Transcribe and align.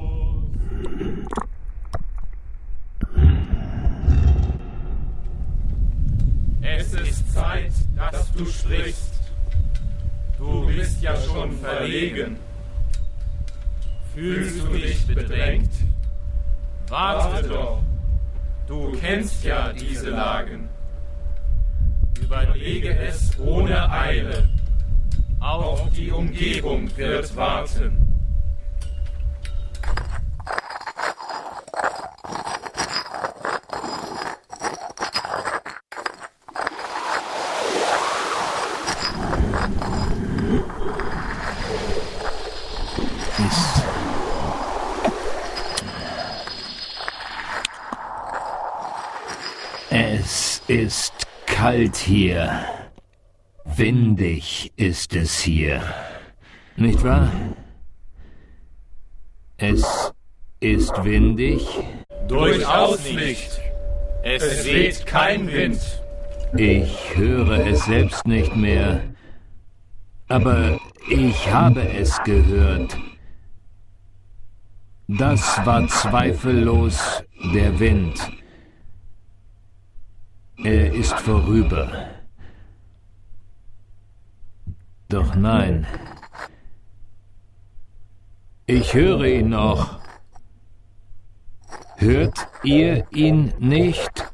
Es 6.63 6.93
ist 6.93 7.33
Zeit, 7.33 7.71
dass 8.11 8.31
du 8.33 8.45
sprichst. 8.45 9.19
Du 10.37 10.65
bist 10.67 11.01
ja 11.03 11.15
schon 11.17 11.51
verlegen. 11.53 12.37
Fühlst 14.15 14.59
du 14.65 14.73
dich 14.75 15.07
bedrängt? 15.07 15.69
Warte 16.89 17.47
doch. 17.47 17.79
Du 18.67 18.91
kennst 18.99 19.43
ja 19.43 19.71
diese 19.73 20.09
Lagen. 20.09 20.67
Überlege 22.21 22.95
es 22.97 23.37
ohne 23.39 23.89
Eile. 23.91 24.49
Auch 25.39 25.87
die 25.89 26.09
Umgebung 26.11 26.89
wird 26.97 27.35
warten. 27.35 28.10
kalt 51.81 51.95
hier. 51.97 52.51
Windig 53.77 54.71
ist 54.75 55.15
es 55.15 55.39
hier. 55.39 55.81
Nicht 56.77 57.03
wahr? 57.03 57.31
Es 59.57 60.13
ist 60.59 60.93
windig? 61.03 61.63
Durchaus 62.27 62.99
nicht. 63.11 63.59
Es, 64.23 64.43
es 64.43 64.65
weht 64.67 65.05
kein 65.07 65.51
Wind. 65.51 65.81
Ich 66.55 67.15
höre 67.15 67.65
es 67.65 67.83
selbst 67.85 68.27
nicht 68.27 68.55
mehr. 68.55 69.01
Aber 70.27 70.79
ich 71.09 71.51
habe 71.51 71.81
es 71.93 72.15
gehört. 72.23 72.95
Das 75.07 75.65
war 75.65 75.87
zweifellos 75.87 77.23
der 77.55 77.79
Wind. 77.79 78.19
Er 80.63 80.93
ist 80.93 81.13
vorüber. 81.21 81.91
Doch 85.09 85.33
nein. 85.35 85.87
Ich 88.67 88.93
höre 88.93 89.25
ihn 89.25 89.49
noch. 89.49 89.99
Hört 91.97 92.47
ihr 92.63 93.07
ihn 93.11 93.53
nicht? 93.57 94.27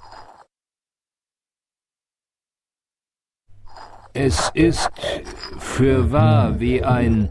Es 4.12 4.52
ist 4.54 4.92
fürwahr 5.60 6.60
wie 6.60 6.84
ein 6.84 7.30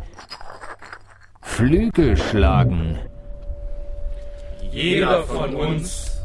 Flügelschlagen. 1.43 2.99
Jeder 4.73 5.23
von 5.25 5.55
uns 5.55 6.16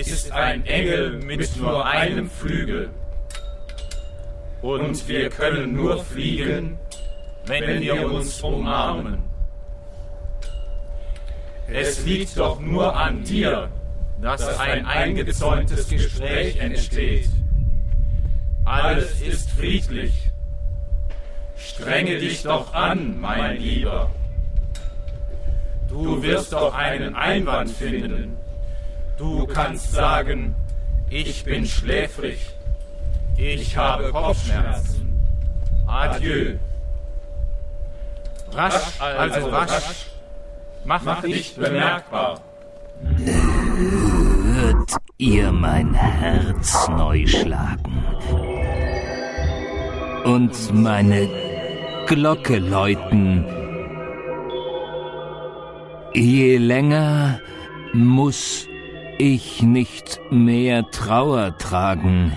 ist 0.00 0.30
ein 0.32 0.66
Engel 0.66 1.18
mit 1.22 1.56
nur 1.56 1.84
einem 1.86 2.30
Flügel. 2.30 2.90
Und 4.62 5.08
wir 5.08 5.30
können 5.30 5.74
nur 5.74 6.02
fliegen, 6.02 6.78
wenn 7.46 7.80
wir 7.80 8.10
uns 8.10 8.40
umarmen. 8.42 9.22
Es 11.68 12.04
liegt 12.04 12.36
doch 12.36 12.60
nur 12.60 12.94
an 12.96 13.22
dir, 13.24 13.68
dass 14.20 14.58
ein 14.60 14.86
eingezäuntes 14.86 15.88
Gespräch 15.88 16.56
entsteht. 16.58 17.28
Alles 18.64 19.20
ist 19.20 19.50
friedlich. 19.50 20.30
Strenge 21.56 22.18
dich 22.18 22.42
doch 22.42 22.74
an, 22.74 23.20
mein 23.20 23.56
Lieber. 23.58 24.10
Du 25.88 26.22
wirst 26.22 26.52
doch 26.52 26.74
einen 26.74 27.14
Einwand 27.14 27.70
finden. 27.70 28.36
Du 29.18 29.46
kannst 29.46 29.92
sagen, 29.92 30.54
ich 31.08 31.42
bin 31.44 31.64
schläfrig, 31.66 32.38
ich 33.38 33.74
habe 33.76 34.10
Kopfschmerzen. 34.10 35.10
Adieu. 35.86 36.56
Rasch, 38.52 39.00
also 39.00 39.48
rasch, 39.48 40.06
mach 40.84 41.22
dich 41.22 41.54
bemerkbar. 41.56 42.42
Hört 44.52 44.90
ihr 45.16 45.50
mein 45.50 45.94
Herz 45.94 46.88
neu 46.90 47.26
schlagen 47.26 48.04
und 50.26 50.74
meine 50.74 51.26
Glocke 52.06 52.58
läuten. 52.58 53.46
Je 56.12 56.58
länger 56.58 57.40
muss 57.94 58.68
ich 59.18 59.62
nicht 59.62 60.20
mehr 60.30 60.90
Trauer 60.90 61.56
tragen. 61.58 62.32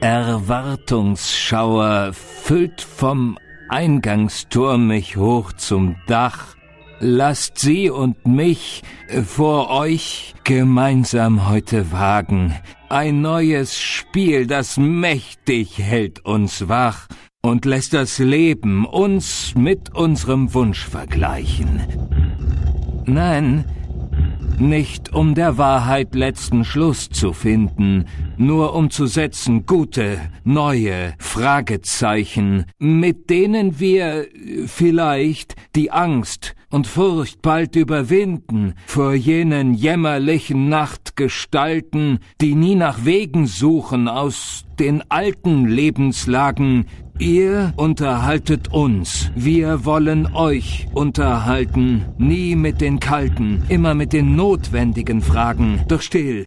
Erwartungsschauer 0.00 2.12
füllt 2.12 2.80
vom 2.80 3.38
Eingangstor 3.68 4.78
mich 4.78 5.16
hoch 5.16 5.52
zum 5.52 5.96
Dach. 6.06 6.54
Lasst 7.00 7.58
sie 7.58 7.90
und 7.90 8.24
mich 8.26 8.82
vor 9.24 9.70
euch 9.70 10.34
gemeinsam 10.44 11.48
heute 11.50 11.90
wagen. 11.92 12.54
Ein 12.88 13.20
neues 13.20 13.76
Spiel, 13.78 14.46
das 14.46 14.78
mächtig 14.78 15.76
hält 15.78 16.24
uns 16.24 16.66
wach 16.68 17.08
und 17.42 17.64
lässt 17.66 17.92
das 17.94 18.18
Leben 18.20 18.86
uns 18.86 19.54
mit 19.56 19.92
unserem 19.94 20.54
Wunsch 20.54 20.84
vergleichen. 20.86 21.80
Nein, 23.04 23.64
nicht 24.58 25.12
um 25.14 25.34
der 25.34 25.58
Wahrheit 25.58 26.14
letzten 26.14 26.64
Schluss 26.64 27.10
zu 27.10 27.34
finden, 27.34 28.06
nur 28.38 28.74
um 28.74 28.88
zu 28.88 29.04
setzen 29.06 29.66
gute, 29.66 30.18
neue 30.44 31.12
Fragezeichen, 31.18 32.64
mit 32.78 33.28
denen 33.28 33.80
wir 33.80 34.24
äh, 34.34 34.66
vielleicht 34.66 35.56
die 35.74 35.90
Angst 35.92 36.54
und 36.70 36.86
Furcht 36.86 37.42
bald 37.42 37.76
überwinden 37.76 38.74
vor 38.86 39.12
jenen 39.14 39.74
jämmerlichen 39.74 40.70
Nachtgestalten, 40.70 42.20
die 42.40 42.54
nie 42.54 42.76
nach 42.76 43.04
Wegen 43.04 43.46
suchen 43.46 44.08
aus 44.08 44.64
den 44.78 45.02
alten 45.10 45.68
Lebenslagen, 45.68 46.86
Ihr 47.18 47.72
unterhaltet 47.78 48.70
uns. 48.72 49.30
Wir 49.34 49.86
wollen 49.86 50.26
euch 50.34 50.86
unterhalten. 50.92 52.04
Nie 52.18 52.56
mit 52.56 52.82
den 52.82 53.00
kalten, 53.00 53.62
immer 53.70 53.94
mit 53.94 54.12
den 54.12 54.36
notwendigen 54.36 55.22
Fragen. 55.22 55.80
Doch 55.88 56.02
still, 56.02 56.44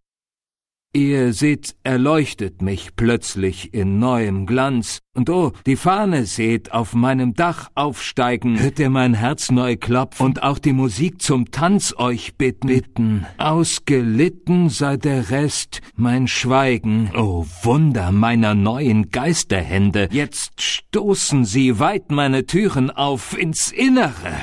Ihr 0.92 1.34
seht, 1.34 1.76
erleuchtet 1.84 2.64
mich 2.64 2.96
plötzlich 2.96 3.76
in 3.76 4.00
neuem 4.00 4.48
Glanz, 4.48 4.98
und 5.16 5.30
oh, 5.30 5.52
die 5.68 5.76
Fahne 5.76 6.26
seht 6.26 6.72
auf 6.72 6.96
meinem 6.96 7.36
Dach 7.36 7.70
aufsteigen, 7.76 8.60
hört 8.60 8.80
ihr 8.80 8.90
mein 8.90 9.14
Herz 9.14 9.52
neu 9.52 9.78
klopfen 9.78 10.26
und 10.26 10.42
auch 10.42 10.58
die 10.58 10.74
Musik 10.74 11.22
zum 11.22 11.52
Tanz 11.52 11.94
euch 11.96 12.34
bitten. 12.38 12.68
bitten. 12.70 13.28
Ausgelitten 13.38 14.70
sei 14.70 14.98
der 14.98 15.30
Rest, 15.30 15.82
mein 15.96 16.28
Schweigen, 16.28 17.12
oh 17.16 17.46
Wunder 17.62 18.12
meiner 18.12 18.56
neuen 18.56 19.12
Geisterhände, 19.12 20.10
jetzt 20.12 20.60
stoßen 20.64 21.46
sie 21.46 21.78
weit 21.78 22.10
meine 22.10 22.48
Türen 22.48 22.90
auf 22.90 23.38
ins 23.38 23.72
Innere. 23.72 24.34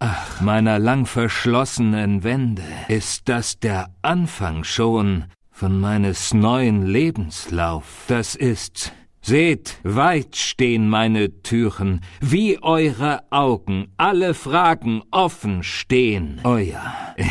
Ach, 0.00 0.40
meiner 0.40 0.80
lang 0.80 1.06
verschlossenen 1.06 2.24
Wände, 2.24 2.62
ist 2.88 3.28
das 3.28 3.60
der 3.60 3.94
Anfang 4.02 4.64
schon, 4.64 5.26
von 5.56 5.80
meines 5.80 6.34
neuen 6.34 6.84
Lebenslauf. 6.86 8.04
Das 8.08 8.34
ist, 8.34 8.92
seht, 9.22 9.78
weit 9.84 10.36
stehen 10.36 10.86
meine 10.90 11.40
Türen, 11.40 12.02
wie 12.20 12.62
eure 12.62 13.20
Augen, 13.30 13.90
alle 13.96 14.34
Fragen 14.34 15.02
offen 15.10 15.62
stehen. 15.62 16.42
Euer, 16.44 16.82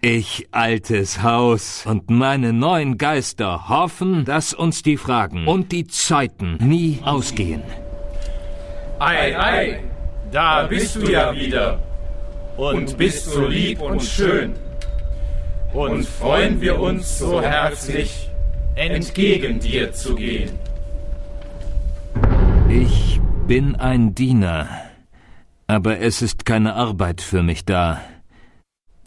ich 0.00 0.48
altes 0.50 1.22
Haus 1.22 1.84
und 1.86 2.10
meine 2.10 2.52
neuen 2.52 2.98
Geister 2.98 3.68
hoffen, 3.68 4.24
dass 4.24 4.52
uns 4.52 4.82
die 4.82 4.96
Fragen 4.96 5.46
und 5.46 5.70
die 5.70 5.86
Zeiten 5.86 6.58
nie 6.60 6.98
ausgehen. 7.04 7.62
Ei, 8.98 9.38
ei, 9.38 9.84
da 10.32 10.64
bist 10.66 10.96
du 10.96 11.08
ja 11.12 11.32
wieder 11.32 11.80
und 12.56 12.98
bist 12.98 13.30
so 13.30 13.46
lieb 13.46 13.80
und 13.80 14.02
schön 14.02 14.54
und 15.76 16.06
freuen 16.06 16.60
wir 16.60 16.80
uns 16.80 17.18
so 17.18 17.40
herzlich, 17.42 18.30
entgegen 18.76 19.60
dir 19.60 19.92
zu 19.92 20.14
gehen. 20.14 20.52
Ich 22.70 23.20
bin 23.46 23.76
ein 23.76 24.14
Diener, 24.14 24.68
aber 25.66 26.00
es 26.00 26.22
ist 26.22 26.44
keine 26.46 26.74
Arbeit 26.74 27.20
für 27.20 27.42
mich 27.42 27.64
da. 27.66 28.00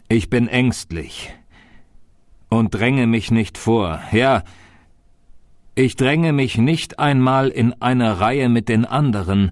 Ich 0.08 0.30
bin 0.30 0.46
ängstlich 0.48 1.32
und 2.48 2.72
dränge 2.74 3.06
mich 3.08 3.30
nicht 3.32 3.58
vor. 3.58 4.00
Ja, 4.12 4.42
ich 5.74 5.96
dränge 5.96 6.32
mich 6.32 6.56
nicht 6.58 6.98
einmal 7.00 7.48
in 7.48 7.80
einer 7.82 8.20
Reihe 8.20 8.48
mit 8.48 8.68
den 8.68 8.84
anderen, 8.84 9.50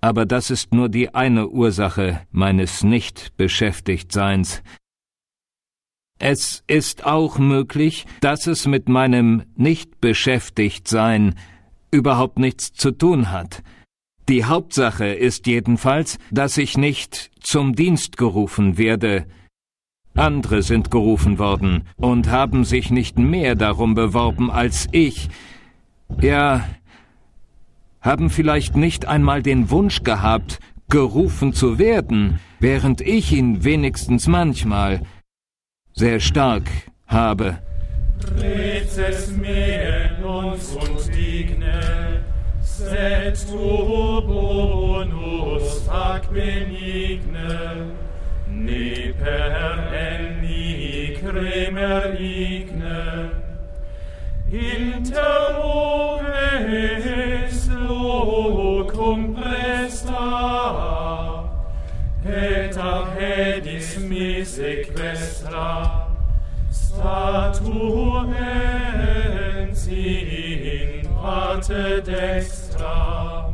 aber 0.00 0.24
das 0.26 0.50
ist 0.50 0.72
nur 0.74 0.88
die 0.88 1.14
eine 1.14 1.48
Ursache 1.48 2.20
meines 2.32 2.82
Nicht-Beschäftigtseins. 2.84 4.62
Es 6.24 6.62
ist 6.68 7.04
auch 7.04 7.40
möglich, 7.40 8.06
dass 8.20 8.46
es 8.46 8.68
mit 8.68 8.88
meinem 8.88 9.42
Nicht-Beschäftigt-Sein 9.56 11.34
überhaupt 11.90 12.38
nichts 12.38 12.72
zu 12.74 12.92
tun 12.92 13.32
hat. 13.32 13.64
Die 14.28 14.44
Hauptsache 14.44 15.06
ist 15.08 15.48
jedenfalls, 15.48 16.18
dass 16.30 16.58
ich 16.58 16.78
nicht 16.78 17.32
zum 17.40 17.74
Dienst 17.74 18.18
gerufen 18.18 18.78
werde. 18.78 19.26
Andere 20.14 20.62
sind 20.62 20.92
gerufen 20.92 21.40
worden 21.40 21.88
und 21.96 22.30
haben 22.30 22.64
sich 22.64 22.92
nicht 22.92 23.18
mehr 23.18 23.56
darum 23.56 23.94
beworben 23.94 24.48
als 24.48 24.86
ich. 24.92 25.28
Ja, 26.20 26.68
haben 28.00 28.30
vielleicht 28.30 28.76
nicht 28.76 29.06
einmal 29.06 29.42
den 29.42 29.70
Wunsch 29.70 30.04
gehabt, 30.04 30.60
gerufen 30.88 31.52
zu 31.52 31.80
werden, 31.80 32.38
während 32.60 33.00
ich 33.00 33.32
ihn 33.32 33.64
wenigstens 33.64 34.28
manchmal 34.28 35.00
sehr 35.94 36.20
stark 36.20 36.68
habe. 37.06 37.56
Reces 38.38 39.30
me 39.36 40.18
uns 40.24 40.74
und 40.76 41.14
digne, 41.14 42.22
set 42.62 43.46
tu 43.48 44.20
bonus 44.26 45.82
fac 45.86 46.30
benigne, 46.32 47.90
ne 48.48 49.12
per 49.12 49.92
enni 49.92 51.16
cremer 51.20 52.14
igne, 52.18 53.30
inter 54.50 55.58
oves 55.58 57.66
locum 57.88 59.34
prestar. 59.34 61.31
et 62.24 62.76
ab 62.78 63.06
hedis 63.18 63.98
mis 63.98 64.58
equestra, 64.58 66.00
statu 66.70 68.20
in 69.88 71.02
parte 71.20 72.00
destra, 72.06 73.48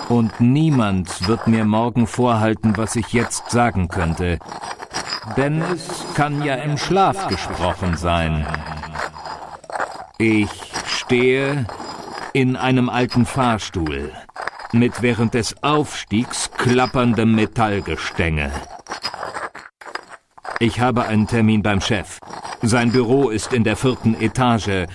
und 0.08 0.40
niemand 0.40 1.26
wird 1.28 1.46
mir 1.46 1.64
morgen 1.66 2.06
vorhalten, 2.06 2.76
was 2.78 2.96
ich 2.96 3.12
jetzt 3.12 3.50
sagen 3.50 3.88
könnte. 3.88 4.38
Denn 5.36 5.60
es 5.62 5.88
kann 6.14 6.42
ja 6.42 6.54
im 6.54 6.78
Schlaf 6.78 7.28
gesprochen 7.28 7.96
sein. 7.98 8.46
Ich 10.18 10.48
stehe 10.86 11.66
in 12.32 12.56
einem 12.56 12.88
alten 12.88 13.26
Fahrstuhl 13.26 14.12
mit 14.72 15.02
während 15.02 15.34
des 15.34 15.62
Aufstiegs 15.62 16.50
klapperndem 16.56 17.34
Metallgestänge. 17.34 18.50
Ich 20.58 20.80
habe 20.80 21.04
einen 21.06 21.26
Termin 21.26 21.62
beim 21.62 21.80
Chef. 21.80 22.18
Sein 22.62 22.90
Büro 22.90 23.28
ist 23.28 23.52
in 23.52 23.64
der 23.64 23.76
vierten 23.76 24.14
Etage. 24.20 24.86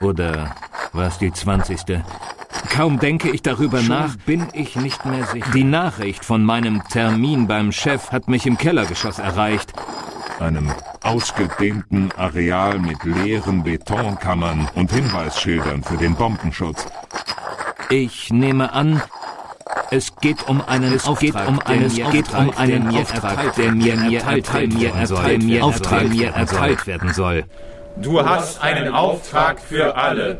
Oder 0.00 0.54
was 0.92 1.18
die 1.18 1.32
zwanzigste? 1.32 2.04
Kaum 2.70 2.98
denke 2.98 3.30
ich 3.30 3.42
darüber 3.42 3.78
Schon 3.78 3.88
nach, 3.88 4.16
bin 4.26 4.48
ich 4.52 4.76
nicht 4.76 5.04
mehr 5.04 5.26
sicher. 5.26 5.50
Die 5.52 5.64
Nachricht 5.64 6.24
von 6.24 6.44
meinem 6.44 6.82
Termin 6.88 7.46
beim 7.46 7.72
Chef 7.72 8.10
hat 8.12 8.28
mich 8.28 8.46
im 8.46 8.56
Kellergeschoss 8.58 9.18
erreicht. 9.18 9.72
Einem 10.40 10.72
ausgedehnten 11.02 12.10
Areal 12.16 12.78
mit 12.78 13.04
leeren 13.04 13.62
Betonkammern 13.62 14.68
und 14.74 14.90
Hinweisschildern 14.92 15.84
für 15.84 15.96
den 15.96 16.16
Bombenschutz. 16.16 16.86
Ich 17.90 18.30
nehme 18.32 18.72
an, 18.72 19.02
es 19.90 20.16
geht 20.16 20.48
um 20.48 20.62
einen 20.66 20.92
es 20.94 21.06
Auftrag, 21.06 21.20
geht 21.42 21.46
um 21.48 21.60
einen, 21.60 21.82
es 21.82 21.94
geht 21.94 22.32
um 22.34 22.56
einen 22.56 22.88
Auftrag, 22.96 23.54
der 23.56 23.72
mir 23.72 24.22
erteilt, 26.32 26.86
werden 26.86 27.12
soll. 27.12 27.44
Du 28.00 28.24
hast 28.24 28.62
einen 28.62 28.92
Auftrag 28.94 29.60
für 29.60 29.94
alle. 29.96 30.38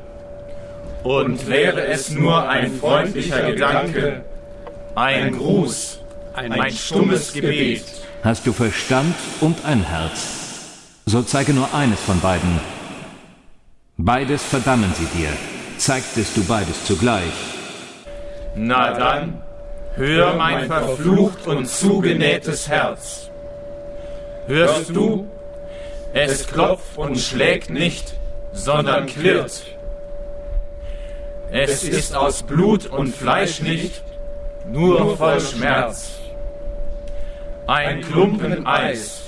Und 1.03 1.49
wäre 1.49 1.85
es 1.87 2.11
nur 2.11 2.49
ein 2.49 2.73
freundlicher 2.77 3.51
Gedanke, 3.53 4.25
ein 4.95 5.37
Gruß, 5.37 5.99
ein, 6.35 6.51
ein 6.53 6.73
stummes 6.73 7.35
Gebet. 7.35 7.85
Hast 8.23 8.47
du 8.47 8.55
Verstand 8.55 9.15
und 9.43 9.63
ein 9.67 9.83
Herz? 9.85 10.79
So 11.05 11.21
zeige 11.23 11.53
nur 11.53 11.73
eines 11.75 12.01
von 12.01 12.19
beiden. 12.21 12.59
Beides 13.99 14.43
verdammen 14.45 14.93
sie 14.99 15.05
dir 15.19 15.29
zeigtest 15.79 16.37
du 16.37 16.45
beides 16.45 16.85
zugleich. 16.85 17.33
Na 18.55 18.93
dann, 18.97 19.43
hör 19.95 20.35
mein 20.35 20.67
verflucht 20.67 21.47
und 21.47 21.67
zugenähtes 21.69 22.69
Herz. 22.69 23.31
Hörst 24.47 24.91
du? 24.95 25.29
Es 26.13 26.47
klopft 26.47 26.97
und 26.97 27.19
schlägt 27.19 27.71
nicht, 27.71 28.15
sondern 28.53 29.07
klirrt. 29.07 29.65
Es 31.51 31.83
ist 31.83 32.15
aus 32.15 32.43
Blut 32.43 32.87
und 32.87 33.15
Fleisch 33.15 33.61
nicht, 33.61 34.03
nur 34.71 35.17
voll 35.17 35.41
Schmerz. 35.41 36.11
Ein 37.67 38.03
Klumpen 38.03 38.67
Eis 38.67 39.23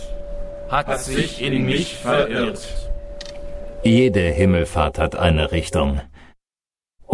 hat 0.68 1.00
sich 1.00 1.42
in 1.42 1.66
mich 1.66 1.96
verirrt. 1.96 2.60
Jede 3.82 4.20
Himmelfahrt 4.20 4.98
hat 4.98 5.16
eine 5.16 5.52
Richtung. 5.52 6.00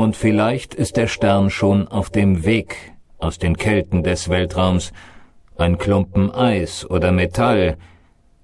Und 0.02 0.16
vielleicht 0.16 0.74
ist 0.74 0.96
der 0.96 1.06
Stern 1.06 1.48
schon 1.48 1.86
auf 1.86 2.10
dem 2.10 2.44
Weg 2.44 2.74
aus 3.20 3.38
den 3.38 3.56
Kälten 3.56 4.02
des 4.02 4.28
Weltraums, 4.28 4.92
ein 5.56 5.78
Klumpen 5.78 6.28
Eis 6.34 6.84
oder 6.84 7.12
Metall, 7.12 7.76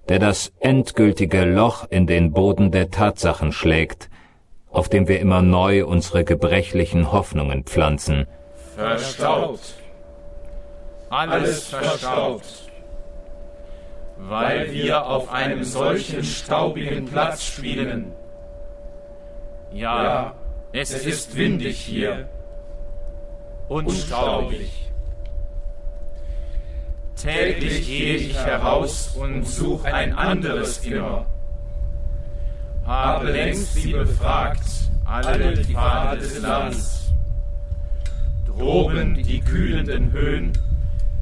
der 0.09 0.21
das 0.21 0.53
endgültige 0.61 1.45
Loch 1.47 1.85
in 1.91 2.07
den 2.07 2.31
Boden 2.31 2.71
der 2.71 2.93
Tatsachen 2.93 3.51
schlägt, 3.51 4.09
auf 4.71 4.89
dem 4.89 5.09
wir 5.09 5.19
immer 5.19 5.43
neu 5.43 5.85
unsere 5.85 6.23
gebrechlichen 6.23 7.11
Hoffnungen 7.11 7.65
pflanzen. 7.65 8.29
Verstaut. 8.77 9.59
Alles 11.11 11.67
verstaut. 11.71 12.71
Weil 14.17 14.71
wir 14.73 15.05
auf 15.05 15.29
einem 15.33 15.65
solchen 15.65 16.23
staubigen 16.23 17.07
Platz 17.07 17.43
spielen. 17.47 18.13
ja. 19.73 20.03
ja 20.05 20.35
es, 20.73 20.91
ist 20.91 21.35
windig 21.37 21.79
hier 21.79 22.29
und 23.69 23.91
staubig. 23.91 24.71
Täglich 27.17 27.87
gehe 27.87 28.17
ich 28.17 28.37
heraus 28.37 29.17
und 29.17 29.45
suche 29.47 29.93
ein 29.93 30.13
anderes 30.15 30.85
immer. 30.85 31.25
Habe 32.85 33.33
längst 33.33 33.75
sie 33.75 33.93
befragt, 33.93 34.61
alle 35.07 35.55
die 35.55 35.73
Pfade 35.75 36.19
des 36.21 36.41
Landes. 36.43 37.13
Droben 38.47 39.15
die 39.15 39.41
kühlenden 39.41 40.13
Höhen, 40.13 40.53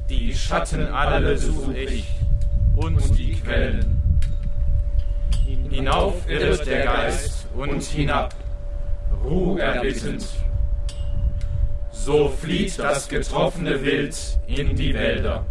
die 0.09 0.33
Schatten 0.35 0.87
alle 0.87 1.37
suche 1.37 1.77
ich 1.77 2.05
und 2.75 3.17
die 3.17 3.31
Quellen. 3.39 4.01
Hinauf 5.69 6.29
irrt 6.29 6.65
der 6.67 6.83
Geist 6.83 7.47
und 7.55 7.81
hinab 7.83 8.35
Ruhe 9.23 9.61
erbittend. 9.61 10.25
So 11.91 12.29
flieht 12.29 12.79
das 12.79 13.09
getroffene 13.09 13.83
Wild 13.83 14.39
in 14.47 14.75
die 14.75 14.93
Wälder. 14.93 15.45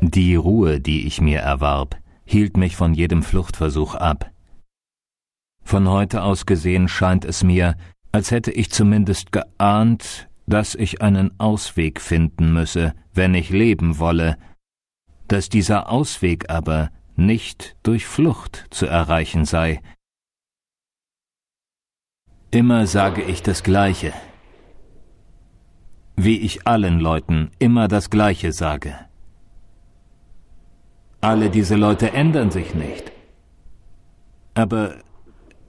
Die 0.00 0.34
Ruhe, 0.34 0.80
die 0.80 1.06
ich 1.06 1.20
mir 1.20 1.40
erwarb, 1.40 1.96
hielt 2.24 2.56
mich 2.56 2.76
von 2.76 2.94
jedem 2.94 3.22
Fluchtversuch 3.22 3.94
ab. 3.94 4.30
Von 5.62 5.88
heute 5.88 6.22
aus 6.22 6.46
gesehen 6.46 6.88
scheint 6.88 7.24
es 7.24 7.44
mir, 7.44 7.76
als 8.12 8.30
hätte 8.30 8.50
ich 8.50 8.70
zumindest 8.70 9.30
geahnt, 9.30 10.28
dass 10.46 10.74
ich 10.74 11.00
einen 11.00 11.38
Ausweg 11.38 12.00
finden 12.00 12.52
müsse, 12.52 12.94
wenn 13.14 13.34
ich 13.34 13.50
leben 13.50 13.98
wolle, 13.98 14.36
dass 15.28 15.48
dieser 15.48 15.90
Ausweg 15.90 16.50
aber 16.50 16.90
nicht 17.14 17.76
durch 17.82 18.06
Flucht 18.06 18.66
zu 18.70 18.86
erreichen 18.86 19.44
sei, 19.44 19.80
Immer 22.52 22.88
sage 22.88 23.22
ich 23.22 23.42
das 23.44 23.62
Gleiche, 23.62 24.12
wie 26.16 26.36
ich 26.40 26.66
allen 26.66 26.98
Leuten 26.98 27.52
immer 27.60 27.86
das 27.86 28.10
Gleiche 28.10 28.52
sage. 28.52 28.92
Alle 31.20 31.48
diese 31.50 31.76
Leute 31.76 32.12
ändern 32.12 32.50
sich 32.50 32.74
nicht. 32.74 33.12
Aber 34.54 34.96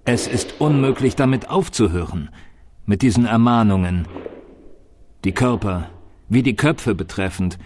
es 0.05 0.25
ist 0.27 0.55
unmöglich, 0.59 1.15
damit 1.15 1.51
aufzuhören, 1.51 2.29
mit 2.87 3.03
diesen 3.03 3.25
Ermahnungen, 3.25 4.07
die 5.23 5.33
Körper 5.33 5.89
wie 6.29 6.41
die 6.41 6.55
Köpfe 6.55 6.95
betreffend, 6.95 7.59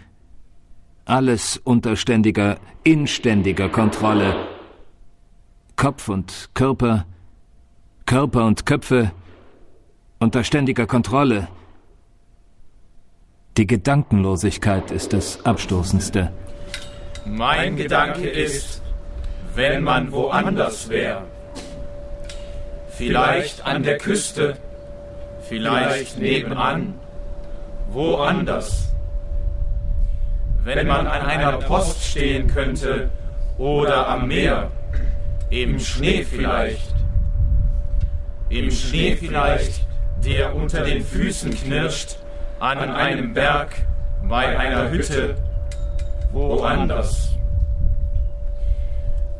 alles 1.05 1.55
unter 1.63 1.95
ständiger, 1.95 2.57
inständiger 2.83 3.69
Kontrolle, 3.69 4.35
Kopf 5.77 6.09
und 6.09 6.49
Körper, 6.53 7.05
Körper 8.05 8.45
und 8.45 8.65
Köpfe 8.67 9.11
unter 10.19 10.43
ständiger 10.43 10.85
Kontrolle. 10.85 11.47
Die 13.57 13.65
Gedankenlosigkeit 13.65 14.91
ist 14.91 15.13
das 15.13 15.43
Abstoßendste. 15.43 16.31
Mein 17.25 17.75
Gedanke 17.77 18.29
ist, 18.29 18.83
wenn 19.55 19.83
man 19.83 20.11
woanders 20.11 20.87
wäre. 20.89 21.23
Vielleicht 22.89 23.65
an 23.65 23.81
der 23.81 23.97
Küste, 23.97 24.57
vielleicht 25.49 26.19
nebenan, 26.19 26.93
woanders. 27.89 28.93
Wenn 30.63 30.85
man 30.87 31.07
an 31.07 31.21
einer 31.25 31.53
Post 31.53 32.03
stehen 32.03 32.47
könnte 32.47 33.09
oder 33.57 34.07
am 34.07 34.27
Meer, 34.27 34.71
im 35.49 35.79
Schnee 35.79 36.23
vielleicht 36.23 36.93
im 38.49 38.69
Schnee 38.71 39.15
vielleicht, 39.15 39.81
der 40.23 40.55
unter 40.55 40.83
den 40.83 41.03
Füßen 41.03 41.51
knirscht, 41.53 42.17
an 42.59 42.77
einem 42.77 43.33
Berg, 43.33 43.73
bei 44.23 44.57
einer 44.57 44.89
Hütte, 44.89 45.35
woanders. 46.31 47.29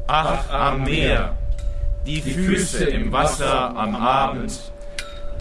Ach, 0.07 0.49
am 0.51 0.83
Meer, 0.83 1.35
die 2.05 2.21
Füße 2.21 2.85
im 2.85 3.11
Wasser 3.11 3.75
am 3.75 3.95
Abend, 3.95 4.53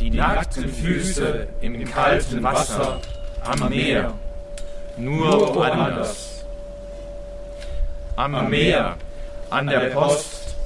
die 0.01 0.11
nackten 0.11 0.69
Füße 0.69 1.49
im 1.61 1.85
kalten 1.85 2.43
Wasser 2.43 2.99
am 3.45 3.69
Meer, 3.69 4.15
nur 4.97 5.55
woanders. 5.55 6.45
Am 8.17 8.49
Meer, 8.51 8.95
an 9.51 9.67
der 9.67 9.91
Post, 9.91 10.57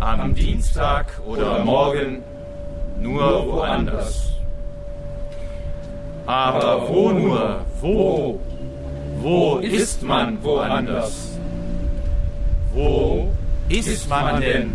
am 0.00 0.34
Dienstag 0.34 1.06
oder 1.24 1.60
morgen, 1.64 2.22
nur 3.00 3.46
woanders. 3.46 4.32
Aber 6.26 6.88
wo 6.88 7.12
nur, 7.12 7.64
wo? 7.80 8.40
Wo 9.20 9.58
ist 9.58 10.02
man 10.02 10.42
woanders? 10.42 11.38
Wo 12.72 13.28
ist 13.68 14.08
man 14.08 14.40
denn 14.40 14.72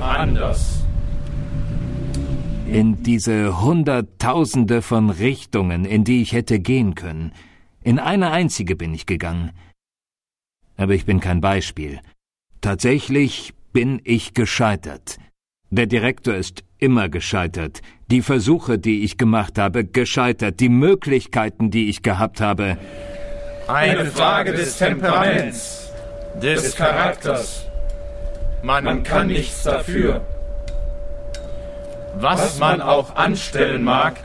anders? 0.00 0.80
In 2.66 3.02
diese 3.02 3.60
Hunderttausende 3.60 4.82
von 4.82 5.10
Richtungen, 5.10 5.84
in 5.84 6.04
die 6.04 6.22
ich 6.22 6.32
hätte 6.32 6.58
gehen 6.58 6.94
können. 6.94 7.32
In 7.82 7.98
eine 7.98 8.30
einzige 8.30 8.74
bin 8.74 8.94
ich 8.94 9.06
gegangen. 9.06 9.50
Aber 10.76 10.94
ich 10.94 11.04
bin 11.04 11.20
kein 11.20 11.40
Beispiel. 11.40 12.00
Tatsächlich 12.62 13.52
bin 13.72 14.00
ich 14.04 14.32
gescheitert. 14.32 15.18
Der 15.70 15.86
Direktor 15.86 16.34
ist 16.34 16.64
immer 16.84 17.08
gescheitert. 17.08 17.80
Die 18.10 18.20
Versuche, 18.22 18.78
die 18.78 19.04
ich 19.04 19.16
gemacht 19.18 19.58
habe, 19.58 19.84
gescheitert. 19.84 20.60
Die 20.60 20.68
Möglichkeiten, 20.68 21.70
die 21.70 21.88
ich 21.88 22.02
gehabt 22.02 22.40
habe. 22.40 22.76
Eine 23.66 24.04
Frage 24.06 24.52
des 24.52 24.76
Temperaments, 24.78 25.88
des 26.42 26.76
Charakters. 26.76 27.66
Man 28.62 29.02
kann 29.02 29.28
nichts 29.28 29.62
dafür. 29.64 30.20
Was 32.16 32.58
man 32.58 32.80
auch 32.82 33.16
anstellen 33.16 33.82
mag, 33.82 34.16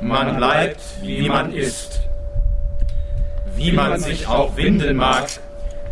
man 0.00 0.36
bleibt, 0.38 0.80
wie 1.02 1.28
man 1.28 1.52
ist. 1.52 2.00
Wie 3.56 3.72
man 3.72 4.00
sich 4.00 4.26
auch 4.26 4.56
winden 4.56 4.96
mag, 4.96 5.26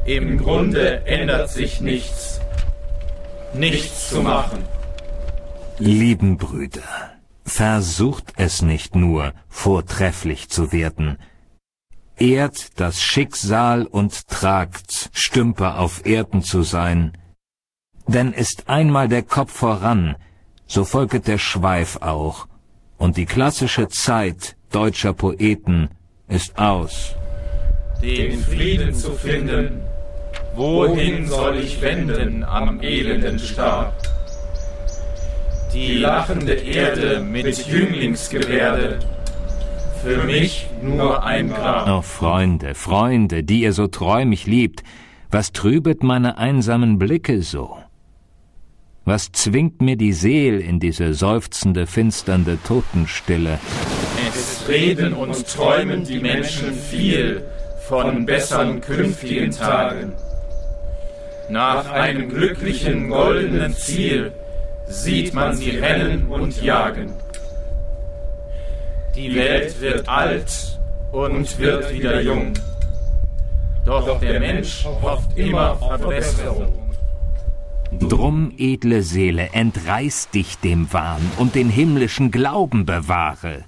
im 0.06 0.38
Grunde 0.38 1.02
ändert 1.06 1.50
sich 1.50 1.80
nichts. 1.82 2.40
Nichts 3.54 4.08
zu 4.08 4.22
machen. 4.22 4.64
Lieben 5.80 6.38
Brüder, 6.38 6.82
versucht 7.44 8.32
es 8.36 8.62
nicht 8.62 8.96
nur, 8.96 9.32
vortrefflich 9.48 10.48
zu 10.48 10.72
werden. 10.72 11.18
Ehrt 12.18 12.80
das 12.80 13.00
Schicksal 13.00 13.86
und 13.86 14.26
tragt 14.26 15.08
Stümper 15.12 15.78
auf 15.78 16.04
Erden 16.04 16.42
zu 16.42 16.62
sein. 16.62 17.12
Denn 18.08 18.32
ist 18.32 18.68
einmal 18.68 19.06
der 19.06 19.22
Kopf 19.22 19.52
voran, 19.52 20.16
so 20.66 20.84
folget 20.84 21.28
der 21.28 21.38
Schweif 21.38 21.98
auch, 22.00 22.48
und 22.96 23.16
die 23.16 23.26
klassische 23.26 23.86
Zeit 23.88 24.56
deutscher 24.72 25.12
Poeten 25.12 25.90
ist 26.26 26.58
aus. 26.58 27.14
Den 28.02 28.40
Frieden 28.42 28.94
zu 28.94 29.12
finden, 29.12 29.80
wohin 30.56 31.28
soll 31.28 31.58
ich 31.58 31.80
wenden 31.80 32.42
am 32.42 32.80
elenden 32.80 33.38
Staat? 33.38 34.08
die 35.72 35.94
lachende 35.94 36.52
Erde 36.54 37.20
mit 37.20 37.66
Jünglingsgebärde. 37.66 38.98
Für 40.02 40.24
mich 40.24 40.66
nur 40.80 41.24
ein 41.24 41.50
Grab. 41.52 41.88
Oh 41.88 42.02
Freunde, 42.02 42.74
Freunde, 42.74 43.42
die 43.42 43.60
ihr 43.62 43.72
so 43.72 43.86
träumig 43.88 44.46
liebt, 44.46 44.82
was 45.30 45.52
trübet 45.52 46.02
meine 46.02 46.38
einsamen 46.38 46.98
Blicke 46.98 47.42
so? 47.42 47.76
Was 49.04 49.32
zwingt 49.32 49.80
mir 49.82 49.96
die 49.96 50.12
Seel 50.12 50.60
in 50.60 50.80
diese 50.80 51.14
seufzende, 51.14 51.86
finsternde 51.86 52.58
Totenstille? 52.66 53.58
Es 54.28 54.64
reden 54.68 55.14
und 55.14 55.46
träumen 55.48 56.04
die 56.04 56.20
Menschen 56.20 56.74
viel 56.74 57.42
von 57.88 58.26
besseren 58.26 58.80
künftigen 58.80 59.50
Tagen. 59.50 60.12
Nach 61.50 61.90
einem 61.90 62.28
glücklichen, 62.28 63.08
goldenen 63.08 63.72
Ziel 63.72 64.30
sieht 64.88 65.34
man 65.34 65.56
sie 65.56 65.70
rennen 65.70 66.26
und 66.28 66.60
jagen. 66.62 67.10
Die 69.14 69.34
Welt 69.34 69.80
wird 69.80 70.08
alt 70.08 70.78
und 71.12 71.58
wird 71.58 71.92
wieder 71.92 72.20
jung. 72.22 72.54
Doch 73.84 74.20
der 74.20 74.38
Mensch 74.40 74.84
hofft 74.84 75.36
immer 75.36 75.70
auf 75.72 75.98
Verbesserung. 76.00 76.72
Drum, 77.90 78.52
edle 78.58 79.02
Seele, 79.02 79.48
entreiß 79.52 80.28
dich 80.30 80.58
dem 80.58 80.92
Wahn 80.92 81.22
und 81.38 81.54
den 81.54 81.70
himmlischen 81.70 82.30
Glauben 82.30 82.84
bewahre. 82.84 83.64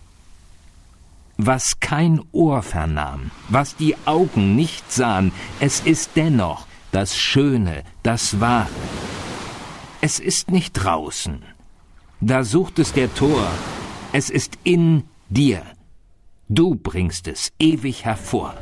Was 1.38 1.80
kein 1.80 2.20
Ohr 2.32 2.62
vernahm, 2.62 3.30
was 3.48 3.76
die 3.76 3.96
Augen 4.04 4.54
nicht 4.56 4.92
sahen, 4.92 5.32
es 5.58 5.80
ist 5.80 6.10
dennoch 6.16 6.66
das 6.92 7.16
Schöne, 7.16 7.82
das 8.02 8.40
Wahre. 8.40 8.66
Es 10.02 10.19
ist 10.19 10.50
nicht 10.50 10.73
draußen. 10.73 11.42
Da 12.23 12.42
sucht 12.42 12.78
es 12.78 12.92
der 12.95 13.12
Tor. 13.14 13.42
Es 14.14 14.30
ist 14.30 14.54
in 14.64 15.04
dir. 15.28 15.61
Du 16.49 16.75
bringst 16.75 17.28
es 17.28 17.52
ewig 17.59 18.04
hervor. 18.07 18.54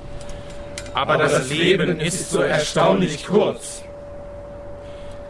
Aber 0.94 1.16
das 1.16 1.48
Leben 1.50 2.00
ist 2.00 2.30
so 2.32 2.40
erstaunlich 2.40 3.24
kurz. 3.26 3.82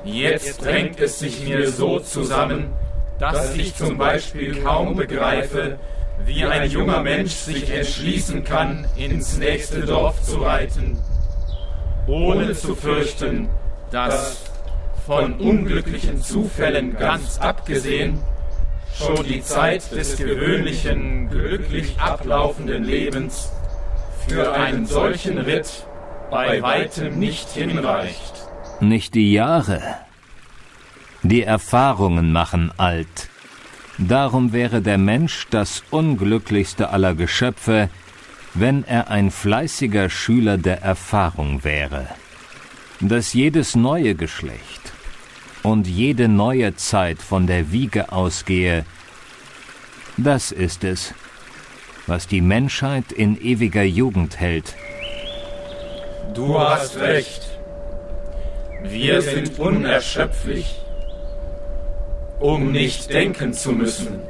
Jetzt 0.05 0.63
drängt 0.65 0.99
es 1.01 1.19
sich 1.19 1.45
mir 1.47 1.71
so 1.71 2.01
zusammen, 2.01 2.71
dass 3.19 3.55
ich 3.55 3.75
zum 3.77 3.99
Beispiel 3.99 4.63
kaum 4.63 4.97
begreife, 4.97 5.79
wie 6.25 6.45
ein 6.45 6.71
junger 6.71 7.03
Mensch 7.03 7.33
sich 7.33 7.69
entschließen 7.71 8.45
kann, 8.45 8.87
ins 8.97 9.37
nächste 9.37 9.83
Dorf 9.83 10.23
zu 10.23 10.39
reiten, 10.39 10.99
ohne 12.07 12.55
zu 12.55 12.75
fürchten, 12.75 13.49
dass 13.91 14.48
von 15.09 15.33
unglücklichen 15.41 16.21
Zufällen 16.21 16.93
ganz 16.99 17.39
abgesehen, 17.39 18.19
schon 18.95 19.25
die 19.25 19.41
Zeit 19.41 19.91
des 19.93 20.19
gewöhnlichen, 20.19 21.31
glücklich 21.31 21.99
ablaufenden 21.99 22.85
Lebens 22.85 23.51
für 24.27 24.53
einen 24.53 24.85
solchen 24.85 25.39
Ritt 25.39 25.87
bei 26.31 26.61
weitem 26.61 27.19
nicht 27.19 27.49
hinreicht. 27.53 28.35
Nicht 28.81 29.15
die 29.15 29.33
Jahre. 29.33 29.81
Die 31.23 31.43
Erfahrungen 31.43 32.31
machen 32.31 32.71
alt. 32.77 33.31
Darum 33.97 34.53
wäre 34.53 34.83
der 34.83 34.99
Mensch 34.99 35.47
das 35.49 35.85
unglücklichste 35.89 36.91
aller 36.91 37.15
Geschöpfe, 37.15 37.89
wenn 38.53 38.85
er 38.85 39.09
ein 39.11 39.31
fleißiger 39.31 40.11
Schüler 40.11 40.59
der 40.59 40.83
Erfahrung 40.83 41.65
wäre. 41.65 42.07
Dass 43.01 43.33
jedes 43.33 43.75
neue 43.75 44.15
Geschlecht, 44.15 44.83
und 45.63 45.87
jede 45.87 46.29
neue 46.29 46.77
Zeit 46.77 47.19
von 47.21 47.47
der 47.47 47.73
Wiege 47.73 48.13
ausgehe, 48.13 48.85
das 50.17 50.53
ist 50.53 50.85
es, 50.85 51.15
was 52.07 52.27
die 52.27 52.41
Menschheit 52.41 53.13
in 53.13 53.41
ewiger 53.41 53.83
Jugend 53.83 54.39
hält. 54.41 54.75
Du 56.35 56.59
hast 56.59 56.99
recht. 56.99 57.43
Wir 58.83 59.21
sind 59.23 59.59
unerschöpflich, 59.59 60.77
um 62.39 62.71
nicht 62.71 63.13
denken 63.13 63.53
zu 63.53 63.73
müssen. 63.73 64.21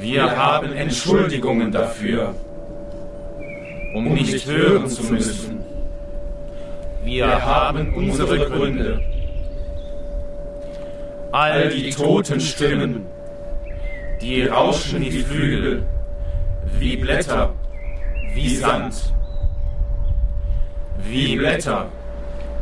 Wir 0.00 0.36
haben 0.36 0.72
Entschuldigungen 0.72 1.70
dafür, 1.70 2.34
um 3.94 4.14
nicht 4.14 4.46
hören 4.46 4.88
zu 4.88 5.02
müssen. 5.04 5.62
Wir 7.04 7.44
haben 7.44 7.94
unsere 7.94 8.38
Gründe. 8.50 9.00
All 11.30 11.68
die 11.68 11.90
toten 11.90 12.40
Stimmen, 12.40 13.06
die 14.20 14.46
rauschen 14.46 15.00
wie 15.02 15.10
Flügel, 15.22 15.82
wie 16.78 16.96
Blätter, 16.96 17.52
wie 18.34 18.54
Sand. 18.56 19.12
Wie 21.08 21.36
Blätter, 21.36 21.86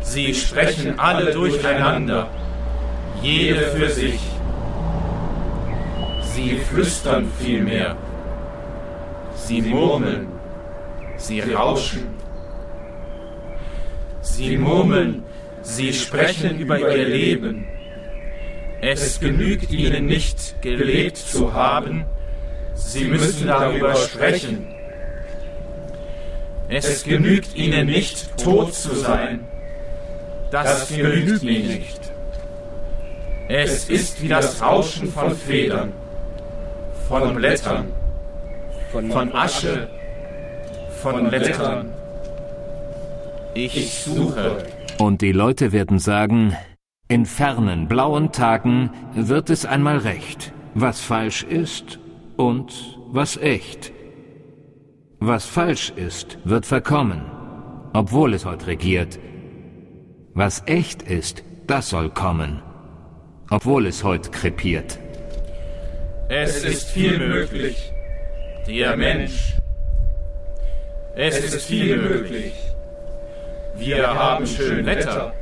sie 0.00 0.34
sprechen 0.34 0.98
alle 0.98 1.32
durcheinander, 1.32 2.28
jede 3.22 3.62
für 3.62 3.88
sich. 3.88 4.20
Sie 6.34 6.56
flüstern 6.58 7.26
vielmehr, 7.40 7.96
sie 9.34 9.62
murmeln, 9.62 10.26
sie 11.16 11.40
rauschen 11.40 12.15
Sie 14.36 14.58
murmeln, 14.58 15.22
sie 15.62 15.94
sprechen 15.94 16.58
über 16.58 16.78
ihr 16.78 17.08
Leben. 17.08 17.64
Es 18.82 19.18
genügt 19.18 19.70
ihnen 19.72 20.04
nicht, 20.04 20.60
gelebt 20.60 21.16
zu 21.16 21.54
haben, 21.54 22.04
sie 22.74 23.04
müssen 23.04 23.46
darüber 23.46 23.96
sprechen. 23.96 24.66
Es 26.68 27.02
genügt 27.02 27.56
ihnen 27.56 27.86
nicht, 27.86 28.36
tot 28.36 28.74
zu 28.74 28.94
sein, 28.94 29.40
das 30.50 30.88
genügt 30.94 31.42
ihnen 31.42 31.68
nicht. 31.78 32.00
Es 33.48 33.88
ist 33.88 34.20
wie 34.20 34.28
das 34.28 34.60
Rauschen 34.60 35.10
von 35.10 35.34
Federn, 35.34 35.92
von 37.08 37.34
Blättern, 37.36 37.86
von 38.92 39.34
Asche, 39.34 39.88
von 41.00 41.26
Blättern. 41.30 41.94
Ich 43.56 43.88
suche. 43.90 44.64
Und 44.98 45.22
die 45.22 45.32
Leute 45.32 45.72
werden 45.72 45.98
sagen, 45.98 46.54
in 47.08 47.24
fernen 47.24 47.88
blauen 47.88 48.30
Tagen 48.30 48.90
wird 49.14 49.48
es 49.48 49.64
einmal 49.64 49.96
recht, 49.98 50.52
was 50.74 51.00
falsch 51.00 51.42
ist 51.42 51.98
und 52.36 52.98
was 53.08 53.38
echt. 53.38 53.92
Was 55.20 55.46
falsch 55.46 55.88
ist, 55.96 56.36
wird 56.44 56.66
verkommen, 56.66 57.22
obwohl 57.94 58.34
es 58.34 58.44
heute 58.44 58.66
regiert. 58.66 59.18
Was 60.34 60.62
echt 60.66 61.00
ist, 61.00 61.42
das 61.66 61.88
soll 61.88 62.10
kommen, 62.10 62.60
obwohl 63.50 63.86
es 63.86 64.04
heute 64.04 64.30
krepiert. 64.30 64.98
Es 66.28 66.62
ist 66.62 66.90
viel 66.90 67.18
möglich, 67.26 67.76
der 68.68 68.96
Mensch. 68.98 69.54
Es 71.16 71.38
ist 71.54 71.64
viel 71.64 71.96
möglich 71.96 72.52
wir 73.78 74.06
haben 74.06 74.46
schön 74.46 74.86
Wetter. 74.86 75.32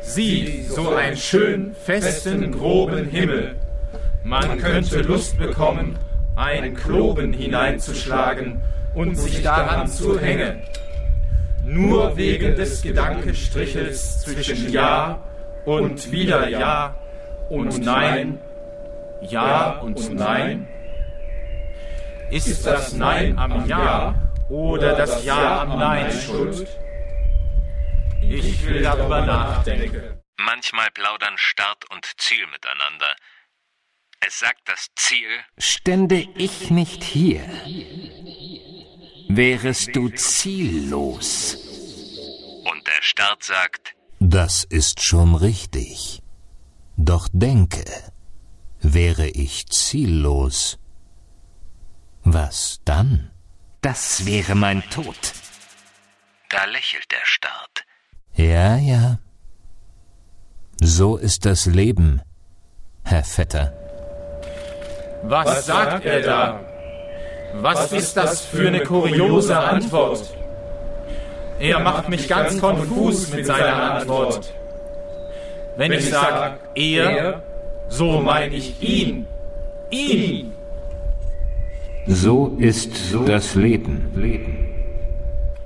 Sieh, 0.00 0.62
so 0.68 0.94
einen 0.96 1.16
schönen, 1.16 1.74
festen, 1.76 2.50
groben 2.52 3.06
Himmel. 3.08 3.54
Man 4.24 4.58
könnte 4.58 5.00
Lust 5.02 5.38
bekommen, 5.38 5.98
einen 6.34 6.74
Kloben 6.74 7.32
hineinzuschlagen 7.32 8.62
und 8.94 9.16
sich 9.16 9.42
daran 9.42 9.86
zu 9.86 10.18
hängen. 10.18 10.58
Nur 11.64 12.16
wegen 12.16 12.56
des 12.56 12.82
Gedankenstriches 12.82 14.22
zwischen 14.22 14.72
Ja 14.72 15.20
und 15.64 16.10
wieder 16.10 16.48
Ja 16.48 16.96
und 17.48 17.84
Nein, 17.84 18.38
Ja 19.20 19.78
und 19.82 20.12
Nein. 20.14 20.66
Ist 22.30 22.66
das 22.66 22.92
Nein 22.94 23.38
am 23.38 23.66
Ja 23.68 24.14
oder 24.48 24.96
das 24.96 25.24
Ja 25.24 25.60
am 25.62 25.78
Nein 25.78 26.10
schuld? 26.10 26.66
Ich 28.28 28.64
will 28.64 28.82
darüber 28.82 29.24
nachdenken. 29.24 30.18
Manchmal 30.36 30.90
plaudern 30.90 31.34
Start 31.36 31.90
und 31.90 32.04
Ziel 32.18 32.46
miteinander. 32.52 33.14
Es 34.26 34.38
sagt 34.38 34.60
das 34.66 34.88
Ziel. 34.96 35.28
Stände 35.58 36.26
ich 36.36 36.70
nicht 36.70 37.02
hier, 37.04 37.44
wärest 39.28 39.96
du 39.96 40.08
ziellos. 40.10 41.56
Und 42.70 42.86
der 42.86 43.02
Start 43.02 43.42
sagt. 43.42 43.94
Das 44.20 44.62
ist 44.64 45.02
schon 45.02 45.34
richtig. 45.34 46.20
Doch 46.96 47.28
denke, 47.32 47.84
wäre 48.80 49.28
ich 49.28 49.66
ziellos. 49.66 50.78
Was 52.22 52.80
dann? 52.84 53.30
Das 53.80 54.24
wäre 54.26 54.54
mein 54.54 54.88
Tod. 54.90 55.32
Da 56.48 56.64
lächelt 56.66 57.10
der 57.10 57.24
Start. 57.24 57.84
Ja, 58.36 58.76
ja. 58.76 59.18
So 60.80 61.16
ist 61.16 61.44
das 61.44 61.66
Leben, 61.66 62.22
Herr 63.04 63.24
Vetter. 63.24 63.72
Was, 65.22 65.46
Was 65.46 65.66
sagt 65.66 66.04
er 66.06 66.20
da? 66.22 66.60
Was, 67.56 67.92
Was 67.92 67.92
ist 67.92 68.16
das 68.16 68.40
für 68.40 68.68
eine 68.68 68.80
kuriose 68.82 69.56
Antwort? 69.56 70.34
Er 71.60 71.78
macht 71.80 72.08
mich 72.08 72.26
ganz 72.26 72.58
konfus 72.58 73.32
mit 73.34 73.44
seiner 73.46 73.92
Antwort. 73.96 74.52
Wenn 75.76 75.92
ich 75.92 76.08
sage 76.08 76.58
er, 76.74 77.42
so 77.90 78.20
meine 78.20 78.54
ich 78.54 78.82
ihn. 78.82 79.26
Ihn. 79.90 80.50
So 82.06 82.56
ist 82.58 82.90
das 83.26 83.54
Leben. 83.54 84.08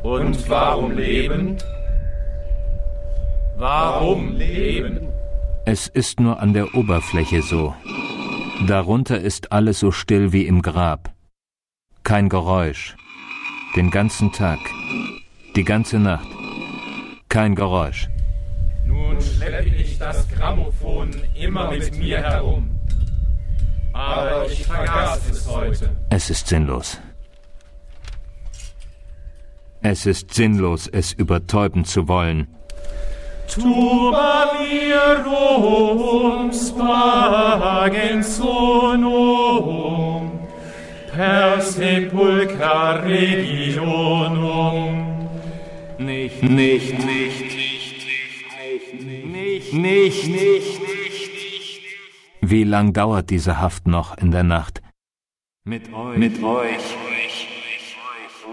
Und 0.03 0.51
warum 0.51 0.97
Leben? 0.97 1.57
Warum 3.59 4.37
leben? 4.37 5.09
Es 5.65 5.89
ist 5.89 6.21
nur 6.21 6.41
an 6.43 6.53
der 6.53 6.75
Oberfläche 6.75 7.41
so. 7.41 7.75
Darunter 8.69 9.19
ist 9.19 9.51
alles 9.51 9.81
so 9.81 9.93
still 9.93 10.31
wie 10.35 10.47
im 10.47 10.61
Grab. 10.61 11.11
Kein 12.03 12.29
Geräusch. 12.29 12.97
Den 13.75 13.91
ganzen 13.91 14.31
Tag. 14.31 14.59
Die 15.57 15.65
ganze 15.65 15.99
Nacht. 15.99 16.29
Kein 17.31 17.55
Geräusch. 17.55 18.11
Nun 18.87 19.19
schleppe 19.23 19.71
ich 19.75 19.97
das 19.99 20.29
Grammophon 20.33 21.13
immer 21.35 21.71
mit 21.71 21.97
mir 21.97 22.19
herum. 22.21 22.71
Aber 23.95 24.45
ich 24.51 24.67
vergaß 24.67 25.31
es 25.31 25.49
heute. 25.51 25.97
Es 26.11 26.29
ist 26.29 26.47
sinnlos. 26.49 27.01
Es 29.81 30.05
ist 30.05 30.35
sinnlos, 30.35 30.89
es 30.89 31.15
übertäuben 31.15 31.87
zu 31.87 32.07
wollen. 32.07 32.49
Tu 33.49 33.61
virum 33.63 36.51
spagens 36.53 38.27
sonum 38.37 40.23
per 41.15 41.61
sepulcra 41.63 42.81
regionum. 43.05 44.85
Nicht, 45.99 46.43
nicht, 46.43 46.95
nicht, 47.07 47.47
nicht, 47.63 47.73
nicht, 48.53 48.93
nicht, 48.93 49.27
nicht, 49.39 49.73
nicht, 49.73 50.25
nicht. 50.27 50.27
nicht, 50.29 50.79
nicht. 50.81 51.05
Wie 52.41 52.65
lang 52.65 52.93
dauert 52.93 53.31
diese 53.31 53.61
Haft 53.61 53.87
noch 53.87 54.17
in 54.19 54.31
der 54.33 54.43
Nacht? 54.43 54.83
Mit 55.65 55.93
euch. 55.95 56.19
Mit 56.19 56.43
euch. 56.43 56.83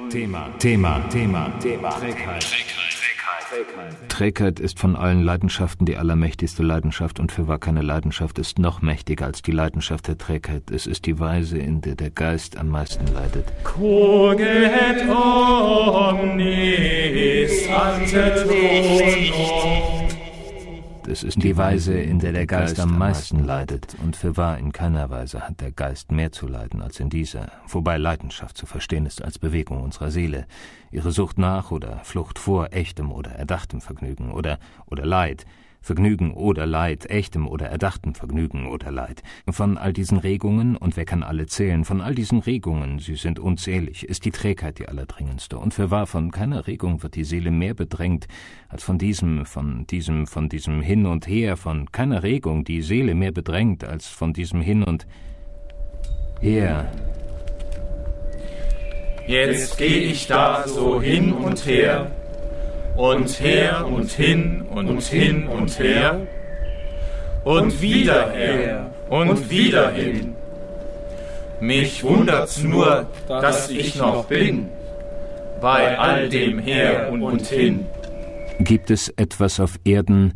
Thema, 0.10 0.50
Thema, 0.60 1.00
Thema, 1.10 1.50
Thema. 1.60 1.90
Trägheit. 1.90 2.46
Trägheit 4.10 4.60
ist 4.60 4.80
von 4.80 4.96
allen 4.96 5.22
Leidenschaften 5.24 5.86
die 5.86 5.98
allermächtigste 5.98 6.64
Leidenschaft 6.64 7.20
und 7.20 7.32
für 7.32 7.48
wahr 7.48 7.60
keine 7.60 7.82
Leidenschaft 7.84 8.40
ist 8.40 8.58
noch 8.60 8.82
mächtiger 8.82 9.26
als 9.26 9.44
die 9.44 9.52
Leidenschaft 9.52 10.08
der 10.08 10.18
Trägheit. 10.18 10.72
Es 10.72 10.88
ist 10.88 11.06
die 11.06 11.20
Weise, 11.20 11.58
in 11.60 11.82
der 11.82 11.94
der 11.96 12.10
Geist 12.12 12.56
am 12.58 12.70
meisten 12.70 13.06
leidet. 13.08 13.46
Coget 13.64 15.04
omnis 15.08 17.70
ante 17.70 18.32
es 21.08 21.22
ist 21.24 21.44
die 21.44 21.58
Weise, 21.58 21.94
in 21.94 22.20
der 22.20 22.32
der 22.32 22.46
Geist 22.48 22.80
am 22.80 22.98
meisten 22.98 23.44
leidet. 23.44 23.96
Und 24.02 24.16
für 24.16 24.38
wahr, 24.38 24.58
in 24.58 24.72
keiner 24.72 25.10
Weise 25.10 25.42
hat 25.42 25.60
der 25.60 25.72
Geist 25.72 26.12
mehr 26.12 26.32
zu 26.32 26.48
leiden 26.48 26.82
als 26.82 27.00
in 27.00 27.10
dieser. 27.10 27.52
Wobei 27.68 27.98
Leidenschaft 27.98 28.58
zu 28.58 28.66
verstehen 28.66 29.06
ist 29.06 29.22
als 29.22 29.38
Bewegung 29.38 29.82
unserer 29.82 30.12
Seele. 30.12 30.46
Ihre 30.92 31.12
Sucht 31.12 31.38
nach 31.38 31.72
oder 31.72 32.00
Flucht 32.04 32.40
vor 32.40 32.70
echtem 32.72 33.12
oder 33.12 33.32
erdachtem 33.32 33.82
Vergnügen 33.82 34.32
oder, 34.32 34.60
oder 34.86 35.06
Leid 35.06 35.46
Vergnügen 35.84 36.32
oder 36.34 36.66
Leid, 36.66 37.10
echtem 37.10 37.46
oder 37.46 37.68
erdachtem 37.68 38.16
Vergnügen 38.16 38.68
oder 38.68 38.90
Leid. 38.90 39.22
Von 39.50 39.78
all 39.78 39.92
diesen 39.92 40.18
Regungen, 40.18 40.78
und 40.78 40.96
wer 40.96 41.04
kann 41.04 41.24
alle 41.24 41.46
zählen, 41.46 41.84
von 41.84 42.00
all 42.00 42.16
diesen 42.16 42.40
Regungen, 42.40 43.00
sie 43.00 43.16
sind 43.16 43.38
unzählig, 43.38 44.04
ist 44.04 44.24
die 44.24 44.32
Trägheit 44.32 44.80
die 44.80 44.88
allerdringendste. 44.88 45.58
Und 45.60 45.74
fürwahr, 45.74 46.08
von 46.08 46.32
keiner 46.32 46.68
Regung 46.68 47.04
wird 47.04 47.16
die 47.16 47.26
Seele 47.26 47.52
mehr 47.52 47.74
bedrängt, 47.74 48.28
als 48.70 48.82
von 48.84 48.98
diesem, 48.98 49.46
von 49.46 49.86
diesem, 49.88 50.26
von 50.26 50.48
diesem 50.48 50.82
Hin 50.82 51.06
und 51.06 51.28
Her, 51.28 51.58
von 51.58 51.92
keiner 51.92 52.24
Regung 52.24 52.64
die 52.64 52.82
Seele 52.82 53.14
mehr 53.14 53.34
bedrängt, 53.34 53.84
als 53.84 54.08
von 54.08 54.32
diesem 54.32 54.62
Hin 54.62 54.84
und 54.84 55.06
Her. 56.40 56.90
Jetzt 59.28 59.78
gehe 59.78 60.02
ich 60.04 60.28
da 60.28 60.66
so 60.68 61.02
hin 61.02 61.32
und 61.34 61.66
her 61.66 62.12
und 62.96 63.40
her 63.40 63.88
und 63.88 64.10
hin 64.12 64.62
und 64.70 65.02
hin 65.04 65.48
und 65.48 65.80
her 65.80 66.22
und 67.44 67.82
wieder 67.82 68.32
her 68.32 68.92
und 69.10 69.50
wieder 69.50 69.92
hin. 69.92 70.36
Mich 71.60 72.04
wundert's 72.04 72.62
nur, 72.62 73.08
dass 73.28 73.70
ich 73.70 73.96
noch 73.96 74.26
bin, 74.26 74.70
bei 75.62 75.98
all 75.98 76.30
dem 76.30 76.60
her 76.60 77.10
und 77.12 77.48
hin. 77.48 77.88
Gibt 78.60 78.92
es 78.92 79.10
etwas 79.10 79.60
auf 79.60 79.80
Erden, 79.86 80.34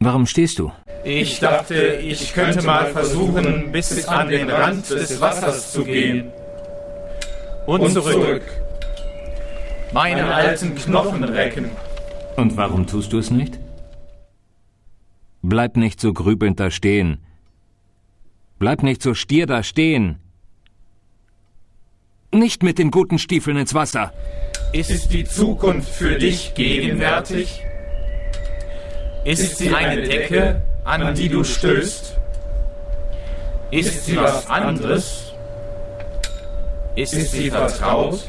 Warum 0.00 0.24
stehst 0.26 0.58
du? 0.58 0.72
Ich 1.04 1.38
dachte, 1.40 1.74
ich 2.02 2.32
könnte 2.32 2.62
mal 2.64 2.86
versuchen, 2.86 3.70
bis 3.70 4.08
an 4.08 4.28
den 4.30 4.48
Rand 4.48 4.88
des 4.88 5.20
Wassers 5.20 5.72
zu 5.74 5.84
gehen. 5.84 6.24
Und, 7.66 7.82
und 7.82 7.90
zurück. 7.92 8.12
zurück. 8.14 8.42
Meine, 9.92 10.32
alten 10.34 10.74
Knochen 10.74 11.24
recken. 11.24 11.66
Und 12.36 12.56
warum 12.56 12.86
tust 12.86 13.12
du 13.12 13.18
es 13.18 13.30
nicht? 13.30 13.58
Bleib 15.42 15.76
nicht 15.76 16.00
so 16.00 16.14
grübelnd 16.14 16.58
da 16.58 16.70
stehen. 16.70 17.18
Bleib 18.58 18.82
nicht 18.82 19.02
so 19.02 19.12
stier 19.12 19.46
da 19.46 19.62
stehen 19.62 20.16
nicht 22.38 22.62
mit 22.62 22.78
den 22.78 22.90
guten 22.90 23.18
Stiefeln 23.18 23.56
ins 23.56 23.74
Wasser. 23.74 24.12
Ist 24.72 25.12
die 25.12 25.24
Zukunft 25.24 25.90
für 25.90 26.16
dich 26.18 26.54
gegenwärtig? 26.54 27.62
Ist 29.24 29.58
sie 29.58 29.74
eine 29.74 30.02
Decke, 30.02 30.62
an 30.84 31.14
die 31.14 31.28
du 31.28 31.44
stößt? 31.44 32.16
Ist 33.70 34.06
sie 34.06 34.16
was 34.16 34.48
anderes? 34.48 35.32
Ist 36.96 37.30
sie 37.32 37.50
vertraut? 37.50 38.28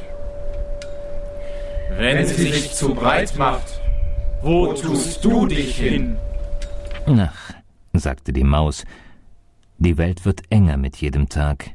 Wenn 1.98 2.26
sie 2.26 2.52
sich 2.52 2.72
zu 2.74 2.94
breit 2.94 3.36
macht, 3.36 3.82
wo 4.42 4.74
tust 4.74 5.24
du 5.26 5.48
dich 5.48 5.78
hin? 5.78 6.18
Ach, 7.08 7.52
sagte 7.94 8.32
die 8.32 8.44
Maus, 8.44 8.84
die 9.80 9.98
Welt 9.98 10.24
wird 10.26 10.42
enger 10.50 10.78
mit 10.78 10.98
jedem 10.98 11.30
Tag. 11.30 11.72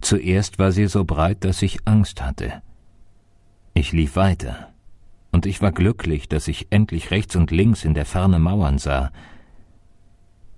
Zuerst 0.00 0.58
war 0.58 0.72
sie 0.72 0.86
so 0.86 1.04
breit, 1.04 1.44
dass 1.44 1.62
ich 1.62 1.78
Angst 1.86 2.22
hatte. 2.22 2.62
Ich 3.74 3.92
lief 3.92 4.16
weiter, 4.16 4.68
und 5.32 5.44
ich 5.46 5.60
war 5.60 5.72
glücklich, 5.72 6.28
dass 6.28 6.48
ich 6.48 6.68
endlich 6.70 7.10
rechts 7.10 7.36
und 7.36 7.50
links 7.50 7.84
in 7.84 7.94
der 7.94 8.06
Ferne 8.06 8.38
Mauern 8.38 8.78
sah. 8.78 9.10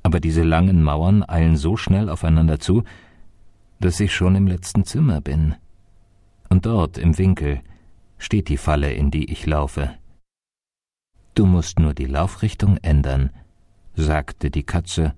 Aber 0.03 0.21
diese 0.21 0.43
langen 0.43 0.83
Mauern 0.83 1.29
eilen 1.29 1.57
so 1.57 1.77
schnell 1.77 2.09
aufeinander 2.09 2.61
zu, 2.61 2.85
dass 3.81 3.99
ich 4.01 4.15
schon 4.15 4.37
im 4.37 4.47
letzten 4.47 4.85
Zimmer 4.85 5.21
bin. 5.21 5.55
Und 6.49 6.67
dort 6.67 6.99
im 6.99 7.17
Winkel 7.19 7.61
steht 8.19 8.49
die 8.49 8.57
Falle, 8.57 8.93
in 8.93 9.11
die 9.11 9.31
ich 9.31 9.47
laufe. 9.47 9.91
Du 11.35 11.47
musst 11.47 11.79
nur 11.79 11.95
die 11.95 12.07
Laufrichtung 12.07 12.77
ändern, 12.79 13.31
sagte 13.95 14.51
die 14.51 14.65
Katze 14.65 15.15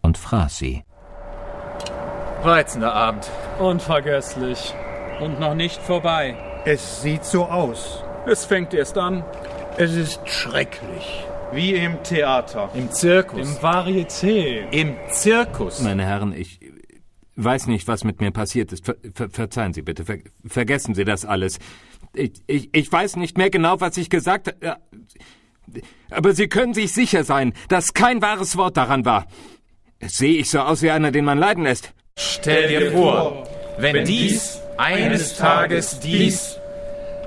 und 0.00 0.18
fraß 0.18 0.58
sie. 0.58 0.82
Reizender 2.44 2.92
Abend. 2.92 3.30
Unvergesslich. 3.60 4.74
Und 5.20 5.38
noch 5.38 5.54
nicht 5.54 5.80
vorbei. 5.80 6.36
Es 6.64 7.00
sieht 7.02 7.24
so 7.24 7.44
aus. 7.44 8.02
Es 8.26 8.44
fängt 8.44 8.74
erst 8.74 8.98
an. 8.98 9.24
Es 9.78 9.94
ist 9.94 10.20
schrecklich. 10.28 11.24
Wie 11.52 11.74
im 11.74 12.02
Theater. 12.02 12.68
Im 12.74 12.90
Zirkus. 12.90 13.38
Im 13.38 13.54
Varieté. 13.62 14.68
Im 14.72 14.96
Zirkus. 15.12 15.80
Meine 15.82 16.04
Herren, 16.04 16.34
ich 16.36 16.58
weiß 17.36 17.68
nicht, 17.68 17.86
was 17.88 18.02
mit 18.04 18.20
mir 18.20 18.32
passiert 18.32 18.72
ist. 18.72 18.84
Ver, 18.86 18.96
ver, 19.14 19.30
verzeihen 19.30 19.72
Sie 19.72 19.82
bitte. 19.82 20.04
Ver, 20.04 20.16
vergessen 20.44 20.94
Sie 20.96 21.04
das 21.04 21.24
alles. 21.24 21.58
Ich, 22.14 22.32
ich, 22.48 22.70
ich 22.74 22.90
weiß 22.90 23.16
nicht 23.16 23.38
mehr 23.38 23.50
genau, 23.50 23.80
was 23.80 23.96
ich 23.96 24.10
gesagt 24.10 24.48
habe. 24.48 24.76
Aber 26.10 26.32
Sie 26.34 26.48
können 26.48 26.74
sich 26.74 26.92
sicher 26.92 27.22
sein, 27.22 27.52
dass 27.68 27.94
kein 27.94 28.20
wahres 28.20 28.56
Wort 28.56 28.76
daran 28.76 29.04
war. 29.04 29.26
Sehe 30.04 30.38
ich 30.38 30.50
so 30.50 30.58
aus 30.60 30.82
wie 30.82 30.90
einer, 30.90 31.12
den 31.12 31.24
man 31.24 31.38
leiden 31.38 31.62
lässt? 31.64 31.94
Stell 32.16 32.68
dir 32.68 32.90
vor, 32.92 33.46
wenn 33.78 34.04
dies 34.04 34.60
eines 34.76 35.36
Tages 35.36 35.98
dies 36.00 36.58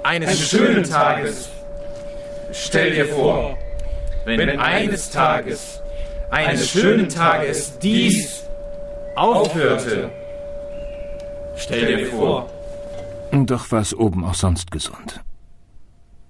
eines 0.03 0.49
schönen 0.49 0.83
Tages 0.83 1.49
stell 2.51 2.91
dir 2.91 3.07
vor, 3.07 3.57
wenn 4.25 4.59
eines 4.59 5.09
Tages 5.09 5.81
eines 6.29 6.69
schönen 6.69 7.09
Tages 7.09 7.79
dies 7.79 8.43
aufhörte. 9.15 10.11
Stell 11.57 11.85
dir 11.95 12.05
vor. 12.07 12.49
Doch 13.31 13.71
war 13.71 13.81
es 13.81 13.93
oben 13.93 14.25
auch 14.25 14.33
sonst 14.33 14.71
gesund. 14.71 15.21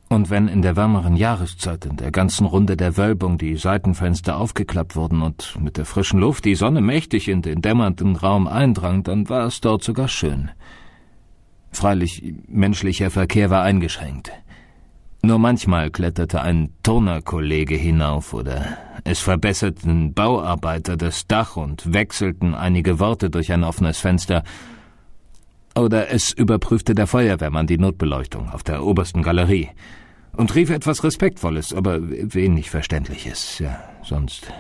Und 0.08 0.30
wenn 0.30 0.48
in 0.48 0.62
der 0.62 0.76
wärmeren 0.76 1.16
Jahreszeit 1.16 1.86
in 1.86 1.98
der 1.98 2.12
ganzen 2.12 2.46
Runde 2.46 2.78
der 2.78 2.96
Wölbung 2.96 3.38
die 3.40 3.56
Seitenfenster 3.56 4.38
aufgeklappt 4.38 4.96
wurden 4.96 5.22
und 5.24 5.58
mit 5.60 5.78
der 5.78 5.86
frischen 5.86 6.20
Luft 6.20 6.46
die 6.46 6.54
Sonne 6.56 6.82
mächtig 6.82 7.28
in 7.28 7.42
den 7.42 7.62
dämmernden 7.62 8.16
Raum 8.16 8.48
eindrang, 8.48 9.04
dann 9.04 9.30
war 9.30 9.48
es 9.48 9.62
dort 9.62 9.84
sogar 9.84 10.08
schön. 10.08 10.52
Freilich, 11.72 12.24
menschlicher 12.48 13.10
Verkehr 13.10 13.50
war 13.50 13.64
eingeschränkt. 13.64 14.32
Nur 15.24 15.40
manchmal 15.40 15.90
kletterte 15.90 16.40
ein 16.44 16.70
Turnerkollege 16.84 17.76
hinauf 17.76 18.34
oder 18.36 18.64
es 19.06 19.22
verbesserten 19.22 20.14
Bauarbeiter 20.14 20.98
das 20.98 21.26
Dach 21.26 21.56
und 21.58 21.92
wechselten 21.92 22.54
einige 22.54 23.00
Worte 23.00 23.32
durch 23.32 23.52
ein 23.52 23.64
offenes 23.64 23.98
Fenster, 23.98 24.44
oder 25.78 26.10
es 26.10 26.32
überprüfte 26.32 26.96
der 26.96 27.06
Feuerwehrmann 27.06 27.68
die 27.68 27.78
Notbeleuchtung 27.78 28.50
auf 28.50 28.64
der 28.64 28.84
obersten 28.86 29.22
Galerie 29.22 29.70
und 30.38 30.56
rief 30.56 30.70
etwas 30.70 31.04
Respektvolles, 31.04 31.74
aber 31.74 32.00
wenig 32.02 32.70
Verständliches. 32.70 33.60
Ja, 33.60 33.84
sonst. 34.04 34.52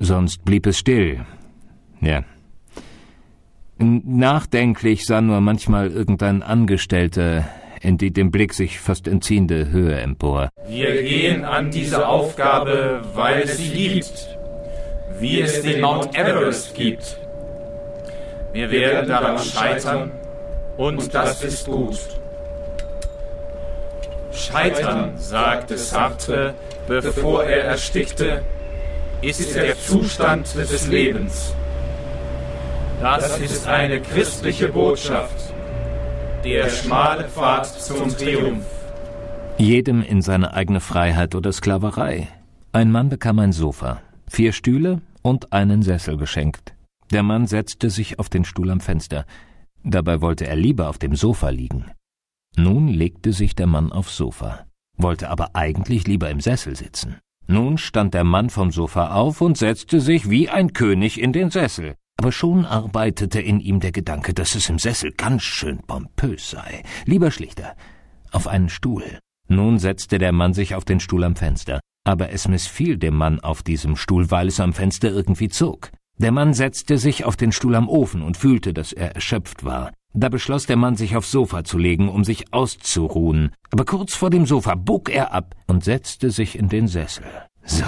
Sonst 0.00 0.44
blieb 0.44 0.66
es 0.66 0.78
still. 0.78 1.20
Ja. 2.00 2.24
Nachdenklich 3.78 5.06
sah 5.06 5.20
nur 5.20 5.40
manchmal 5.40 5.90
irgendein 5.90 6.42
Angestellter 6.42 7.48
in 7.80 7.96
die 7.96 8.12
dem 8.12 8.32
Blick 8.32 8.54
sich 8.54 8.80
fast 8.80 9.06
entziehende 9.06 9.68
Höhe 9.68 10.00
empor. 10.00 10.48
Wir 10.68 11.00
gehen 11.04 11.44
an 11.44 11.70
diese 11.70 12.08
Aufgabe, 12.08 13.02
weil 13.14 13.42
es 13.42 13.56
sie 13.58 13.70
gibt. 13.88 14.36
Wie 15.20 15.40
es 15.40 15.62
den 15.62 15.80
Mount 15.80 16.16
Everest 16.18 16.74
gibt. 16.74 17.18
Wir 18.52 18.70
werden 18.70 19.08
daran 19.08 19.38
scheitern 19.38 20.10
und 20.76 21.14
das 21.14 21.42
ist 21.42 21.66
gut. 21.66 21.98
Scheitern, 24.32 25.12
sagte 25.18 25.76
Sartre, 25.76 26.54
bevor 26.86 27.44
er 27.44 27.64
erstickte, 27.64 28.42
ist 29.20 29.54
der 29.54 29.78
Zustand 29.78 30.54
des 30.54 30.86
Lebens. 30.88 31.52
Das 33.00 33.38
ist 33.38 33.66
eine 33.66 34.00
christliche 34.00 34.68
Botschaft. 34.68 35.34
Der 36.44 36.68
schmale 36.70 37.24
Pfad 37.28 37.66
zum 37.66 38.16
Triumph. 38.16 38.64
Jedem 39.58 40.02
in 40.02 40.22
seine 40.22 40.54
eigene 40.54 40.80
Freiheit 40.80 41.34
oder 41.34 41.50
Sklaverei. 41.52 42.28
Ein 42.72 42.92
Mann 42.92 43.08
bekam 43.08 43.40
ein 43.40 43.52
Sofa, 43.52 44.02
vier 44.28 44.52
Stühle 44.52 45.00
und 45.22 45.52
einen 45.52 45.82
Sessel 45.82 46.16
geschenkt. 46.16 46.74
Der 47.10 47.22
Mann 47.22 47.46
setzte 47.46 47.88
sich 47.88 48.18
auf 48.18 48.28
den 48.28 48.44
Stuhl 48.44 48.70
am 48.70 48.80
Fenster. 48.80 49.24
Dabei 49.82 50.20
wollte 50.20 50.46
er 50.46 50.56
lieber 50.56 50.90
auf 50.90 50.98
dem 50.98 51.14
Sofa 51.14 51.48
liegen. 51.48 51.86
Nun 52.56 52.88
legte 52.88 53.32
sich 53.32 53.54
der 53.54 53.66
Mann 53.66 53.92
aufs 53.92 54.16
Sofa, 54.16 54.66
wollte 54.96 55.30
aber 55.30 55.54
eigentlich 55.54 56.06
lieber 56.06 56.28
im 56.28 56.40
Sessel 56.40 56.76
sitzen. 56.76 57.18
Nun 57.46 57.78
stand 57.78 58.12
der 58.14 58.24
Mann 58.24 58.50
vom 58.50 58.70
Sofa 58.70 59.12
auf 59.12 59.40
und 59.40 59.56
setzte 59.56 60.00
sich 60.02 60.28
wie 60.28 60.50
ein 60.50 60.72
König 60.74 61.18
in 61.20 61.32
den 61.32 61.50
Sessel. 61.50 61.94
Aber 62.18 62.30
schon 62.32 62.66
arbeitete 62.66 63.40
in 63.40 63.60
ihm 63.60 63.80
der 63.80 63.92
Gedanke, 63.92 64.34
dass 64.34 64.54
es 64.54 64.68
im 64.68 64.78
Sessel 64.78 65.12
ganz 65.12 65.42
schön 65.44 65.78
pompös 65.78 66.50
sei. 66.50 66.82
Lieber 67.06 67.30
schlichter, 67.30 67.74
auf 68.32 68.48
einen 68.48 68.68
Stuhl. 68.68 69.18
Nun 69.48 69.78
setzte 69.78 70.18
der 70.18 70.32
Mann 70.32 70.52
sich 70.52 70.74
auf 70.74 70.84
den 70.84 71.00
Stuhl 71.00 71.24
am 71.24 71.36
Fenster. 71.36 71.80
Aber 72.04 72.30
es 72.30 72.48
missfiel 72.48 72.98
dem 72.98 73.16
Mann 73.16 73.40
auf 73.40 73.62
diesem 73.62 73.96
Stuhl, 73.96 74.30
weil 74.30 74.48
es 74.48 74.60
am 74.60 74.72
Fenster 74.74 75.10
irgendwie 75.10 75.48
zog. 75.48 75.90
Der 76.20 76.32
Mann 76.32 76.52
setzte 76.52 76.98
sich 76.98 77.24
auf 77.24 77.36
den 77.36 77.52
Stuhl 77.52 77.76
am 77.76 77.88
Ofen 77.88 78.22
und 78.22 78.36
fühlte, 78.36 78.74
dass 78.74 78.92
er 78.92 79.14
erschöpft 79.14 79.62
war. 79.64 79.92
Da 80.14 80.28
beschloss 80.28 80.66
der 80.66 80.76
Mann, 80.76 80.96
sich 80.96 81.16
aufs 81.16 81.30
Sofa 81.30 81.62
zu 81.62 81.78
legen, 81.78 82.08
um 82.08 82.24
sich 82.24 82.52
auszuruhen. 82.52 83.52
Aber 83.70 83.84
kurz 83.84 84.14
vor 84.16 84.28
dem 84.28 84.44
Sofa 84.44 84.74
bog 84.74 85.10
er 85.10 85.32
ab 85.32 85.54
und 85.68 85.84
setzte 85.84 86.30
sich 86.32 86.58
in 86.58 86.68
den 86.68 86.88
Sessel. 86.88 87.24
So. 87.64 87.84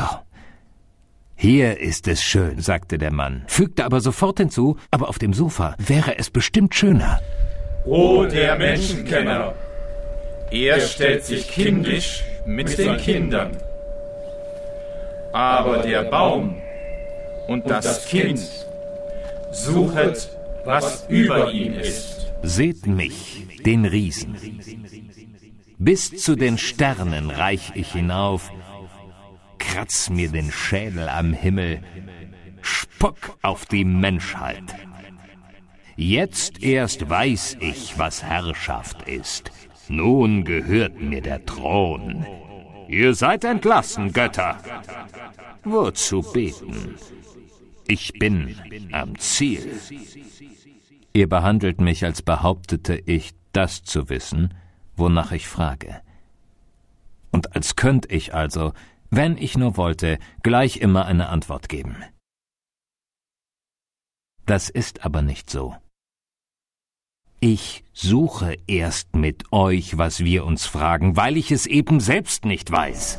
Hier 1.34 1.80
ist 1.80 2.06
es 2.06 2.22
schön, 2.22 2.60
sagte 2.60 2.98
der 2.98 3.10
Mann, 3.12 3.42
fügte 3.48 3.84
aber 3.84 4.00
sofort 4.00 4.38
hinzu, 4.38 4.76
aber 4.92 5.08
auf 5.08 5.18
dem 5.18 5.32
Sofa 5.32 5.74
wäre 5.78 6.16
es 6.16 6.30
bestimmt 6.30 6.74
schöner. 6.76 7.18
Oh, 7.84 8.26
der 8.26 8.54
Menschenkenner! 8.56 9.54
Er 10.52 10.78
stellt 10.80 11.24
sich 11.24 11.48
kindisch 11.48 12.22
mit 12.46 12.78
den 12.78 12.96
Kindern. 12.98 13.56
Aber 15.32 15.78
der 15.78 16.04
Baum, 16.04 16.54
und 17.50 17.68
das 17.68 18.06
Kind. 18.06 18.40
Suchet, 19.50 20.28
was 20.64 21.04
über 21.08 21.50
ihm 21.50 21.72
ist. 21.80 22.28
Seht 22.42 22.86
mich, 22.86 23.44
den 23.66 23.84
Riesen. 23.86 24.36
Bis 25.78 26.10
zu 26.22 26.36
den 26.36 26.58
Sternen 26.58 27.28
reich 27.30 27.72
ich 27.74 27.90
hinauf, 27.90 28.52
kratz 29.58 30.10
mir 30.10 30.28
den 30.30 30.52
Schädel 30.52 31.08
am 31.08 31.32
Himmel, 31.32 31.82
spuck 32.62 33.36
auf 33.42 33.66
die 33.66 33.84
Menschheit. 33.84 34.72
Jetzt 35.96 36.62
erst 36.62 37.10
weiß 37.10 37.56
ich, 37.58 37.98
was 37.98 38.22
Herrschaft 38.22 39.08
ist. 39.08 39.50
Nun 39.88 40.44
gehört 40.44 41.00
mir 41.02 41.20
der 41.20 41.44
Thron. 41.44 42.24
Ihr 42.86 43.12
seid 43.16 43.42
entlassen, 43.42 44.12
Götter. 44.12 44.58
Wozu 45.64 46.22
beten? 46.32 46.94
Ich 47.90 48.12
bin 48.12 48.54
am 48.92 49.18
Ziel. 49.18 49.80
Ihr 51.12 51.28
behandelt 51.28 51.80
mich, 51.80 52.04
als 52.04 52.22
behauptete 52.22 52.94
ich, 52.94 53.32
das 53.50 53.82
zu 53.82 54.08
wissen, 54.08 54.54
wonach 54.94 55.32
ich 55.32 55.48
frage. 55.48 56.00
Und 57.32 57.56
als 57.56 57.74
könnte 57.74 58.14
ich 58.14 58.32
also, 58.32 58.74
wenn 59.10 59.36
ich 59.36 59.58
nur 59.58 59.76
wollte, 59.76 60.20
gleich 60.44 60.76
immer 60.76 61.06
eine 61.06 61.30
Antwort 61.30 61.68
geben. 61.68 61.96
Das 64.46 64.70
ist 64.70 65.04
aber 65.04 65.20
nicht 65.22 65.50
so. 65.50 65.74
Ich 67.40 67.82
suche 67.92 68.56
erst 68.68 69.16
mit 69.16 69.52
euch, 69.52 69.98
was 69.98 70.20
wir 70.20 70.44
uns 70.44 70.64
fragen, 70.64 71.16
weil 71.16 71.36
ich 71.36 71.50
es 71.50 71.66
eben 71.66 71.98
selbst 71.98 72.44
nicht 72.44 72.70
weiß. 72.70 73.18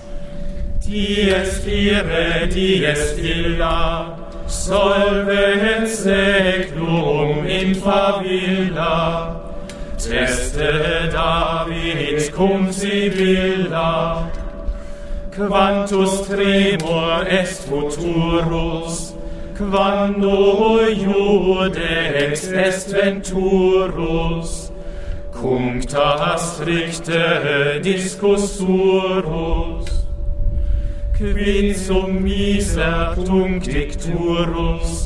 Dies, 0.87 1.65
vire, 1.65 2.47
dies, 2.47 3.17
illa 3.17 4.30
solvet 4.51 5.87
segnum 5.89 7.47
in 7.47 7.75
favilla, 7.75 9.29
teste 9.97 10.67
David 11.13 12.31
cum 12.35 12.71
sibilla, 12.71 14.25
quantus 15.35 16.21
tremor 16.27 17.23
est 17.27 17.65
futurus, 17.69 19.15
quando 19.57 20.79
iudex 20.89 22.51
est 22.51 22.91
venturus, 22.91 24.71
cum 25.31 25.79
tas 25.81 26.41
stricte 26.57 27.81
discussurus 27.81 30.00
quid 31.21 31.75
sum 31.77 32.13
misertum 32.25 33.51
dicturus, 33.65 35.05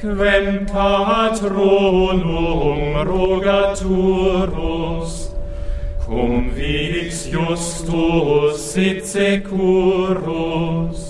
quem 0.00 0.64
patronum 0.66 2.94
rogaturus, 3.08 5.12
cum 6.06 6.48
vix 6.50 7.26
justus 7.28 8.60
sit 8.72 9.02
securus. 9.04 11.00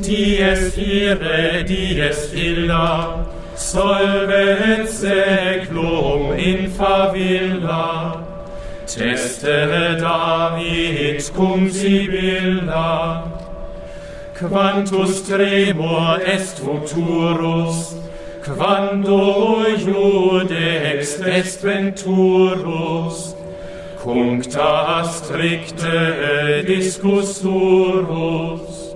Dies 0.00 0.76
ire, 0.78 1.62
dies 1.70 2.32
illa, 2.32 3.28
solvet 3.54 4.88
seclum 4.88 6.22
in 6.48 6.60
favilla, 6.80 7.86
Testere 8.98 9.96
David 10.00 11.22
cum 11.34 11.70
Sibylla, 11.70 13.22
Quantus 14.34 15.22
tremor 15.28 16.18
est 16.26 16.58
futurus, 16.58 17.94
Quando 18.42 19.60
iudex 19.78 21.20
est 21.20 21.62
venturus, 21.62 23.36
Cuncta 24.02 25.02
discus 26.66 27.38
turus, 27.40 28.94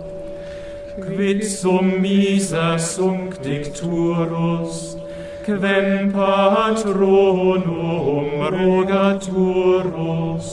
Quid 1.01 1.45
sum 1.45 2.03
miser 2.03 2.79
sunc 2.81 3.41
dicturus, 3.43 4.97
quem 5.45 6.11
patronum 6.13 8.27
rogaturus, 8.55 10.49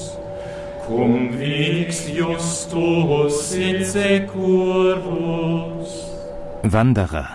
cum 0.85 1.11
vix 1.39 1.91
justus 2.09 3.33
sit 3.49 3.81
securus. 3.85 5.89
Wanderer. 6.63 7.27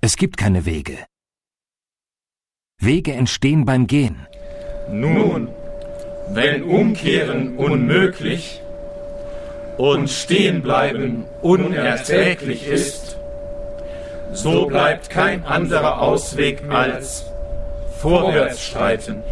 Es 0.00 0.16
gibt 0.16 0.36
keine 0.36 0.64
Wege. 0.64 0.98
Wege 2.78 3.12
entstehen 3.14 3.64
beim 3.64 3.86
Gehen. 3.88 4.26
Nun, 4.90 5.48
wenn 6.32 6.62
Umkehren 6.64 7.56
unmöglich 7.58 8.60
und 9.76 10.08
Stehenbleiben 10.08 11.24
unerträglich 11.42 12.66
ist, 12.68 13.19
so 14.34 14.66
bleibt 14.66 15.10
kein 15.10 15.44
anderer 15.44 16.00
Ausweg 16.00 16.62
als 16.70 17.24
vorwärts 17.98 18.64
schreiten. 18.64 19.22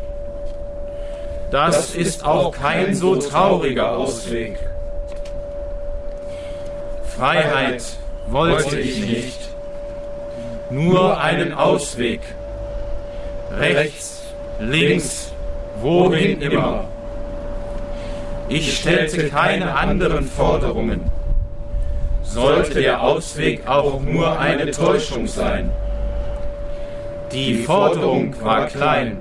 Das 1.50 1.94
ist 1.94 2.24
auch 2.24 2.52
kein 2.52 2.94
so 2.94 3.16
trauriger 3.16 3.96
Ausweg. 3.96 4.58
Freiheit 7.16 7.82
wollte 8.28 8.78
ich 8.78 9.00
nicht, 9.06 9.40
nur 10.70 11.18
einen 11.20 11.52
Ausweg. 11.54 12.20
Rechts, 13.50 14.22
links, 14.60 15.32
wohin 15.80 16.42
immer. 16.42 16.84
Ich 18.50 18.76
stellte 18.78 19.28
keine 19.28 19.74
anderen 19.74 20.24
Forderungen 20.28 21.10
sollte 22.28 22.80
der 22.82 23.02
Ausweg 23.02 23.66
auch 23.66 24.00
nur 24.02 24.38
eine 24.38 24.70
Täuschung 24.70 25.26
sein. 25.26 25.70
Die 27.32 27.54
Forderung 27.62 28.34
war 28.42 28.66
klein, 28.66 29.18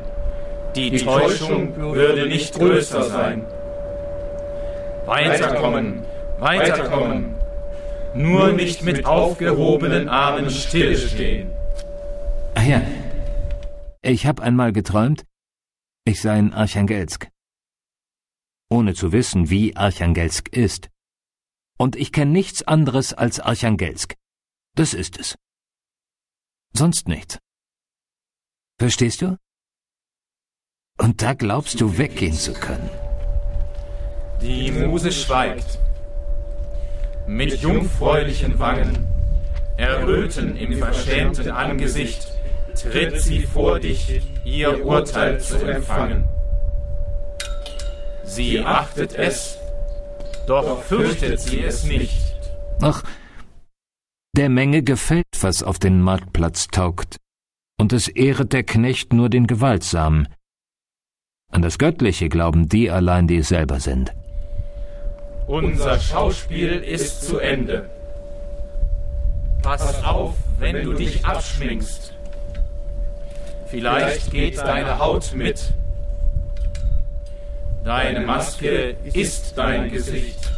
die 0.75 0.95
Täuschung 0.97 1.75
würde 1.75 2.27
nicht 2.27 2.53
größer 2.53 3.03
sein. 3.03 3.45
Weiterkommen, 5.05 6.03
weiterkommen, 6.39 7.35
nur 8.13 8.51
nicht 8.51 8.83
mit 8.83 9.05
aufgehobenen 9.05 10.09
Armen 10.09 10.49
stillstehen. 10.49 11.51
Ach 12.55 12.65
ja, 12.65 12.81
ich 14.01 14.25
habe 14.25 14.41
einmal 14.41 14.71
geträumt, 14.73 15.23
ich 16.05 16.21
sei 16.21 16.39
in 16.39 16.53
Archangelsk. 16.53 17.27
Ohne 18.69 18.93
zu 18.93 19.13
wissen, 19.13 19.49
wie 19.49 19.77
Archangelsk 19.77 20.49
ist 20.49 20.89
und 21.77 21.95
ich 21.95 22.11
kenne 22.11 22.31
nichts 22.31 22.63
anderes 22.63 23.13
als 23.13 23.39
Archangelsk. 23.39 24.15
Das 24.75 24.93
ist 24.93 25.19
es. 25.19 25.35
Sonst 26.75 27.07
nichts. 27.07 27.37
Verstehst 28.79 29.21
du? 29.21 29.37
Und 30.99 31.21
da 31.21 31.33
glaubst 31.33 31.79
du 31.79 31.97
weggehen 31.97 32.33
zu 32.33 32.53
können. 32.53 32.89
Die 34.41 34.71
Muse 34.71 35.11
schweigt. 35.11 35.79
Mit 37.27 37.55
jungfräulichen 37.61 38.57
Wangen, 38.59 39.05
erröten 39.77 40.55
im 40.55 40.77
verschämten 40.77 41.49
Angesicht, 41.51 42.27
tritt 42.75 43.19
sie 43.21 43.41
vor 43.45 43.79
dich, 43.79 44.21
ihr 44.45 44.83
Urteil 44.85 45.39
zu 45.39 45.57
empfangen. 45.65 46.23
Sie 48.23 48.59
achtet 48.61 49.13
es, 49.13 49.57
doch 50.47 50.81
fürchtet 50.83 51.39
sie 51.39 51.61
es 51.61 51.83
nicht. 51.85 52.35
Ach, 52.81 53.03
der 54.35 54.49
Menge 54.49 54.81
gefällt, 54.83 55.25
was 55.41 55.61
auf 55.63 55.77
den 55.79 56.01
Marktplatz 56.01 56.67
taugt, 56.67 57.17
und 57.79 57.91
es 57.93 58.07
ehret 58.07 58.53
der 58.53 58.63
Knecht 58.63 59.13
nur 59.13 59.29
den 59.29 59.45
Gewaltsamen. 59.47 60.27
An 61.51 61.61
das 61.61 61.77
Göttliche 61.77 62.29
glauben 62.29 62.67
die 62.69 62.89
allein, 62.89 63.27
die 63.27 63.37
es 63.37 63.49
selber 63.49 63.79
sind. 63.79 64.13
Unser 65.47 65.99
Schauspiel 65.99 66.71
ist 66.73 67.23
zu 67.23 67.39
Ende. 67.39 67.89
Pass 69.63 70.03
auf, 70.03 70.35
wenn 70.59 70.83
du 70.83 70.93
dich 70.93 71.25
abschminkst. 71.25 72.13
Vielleicht 73.67 74.31
geht 74.31 74.57
deine 74.57 74.99
Haut 74.99 75.33
mit. 75.35 75.73
Deine 77.87 78.19
Maske 78.19 78.97
ist 79.15 79.57
dein 79.57 79.89
Gesicht. 79.89 80.51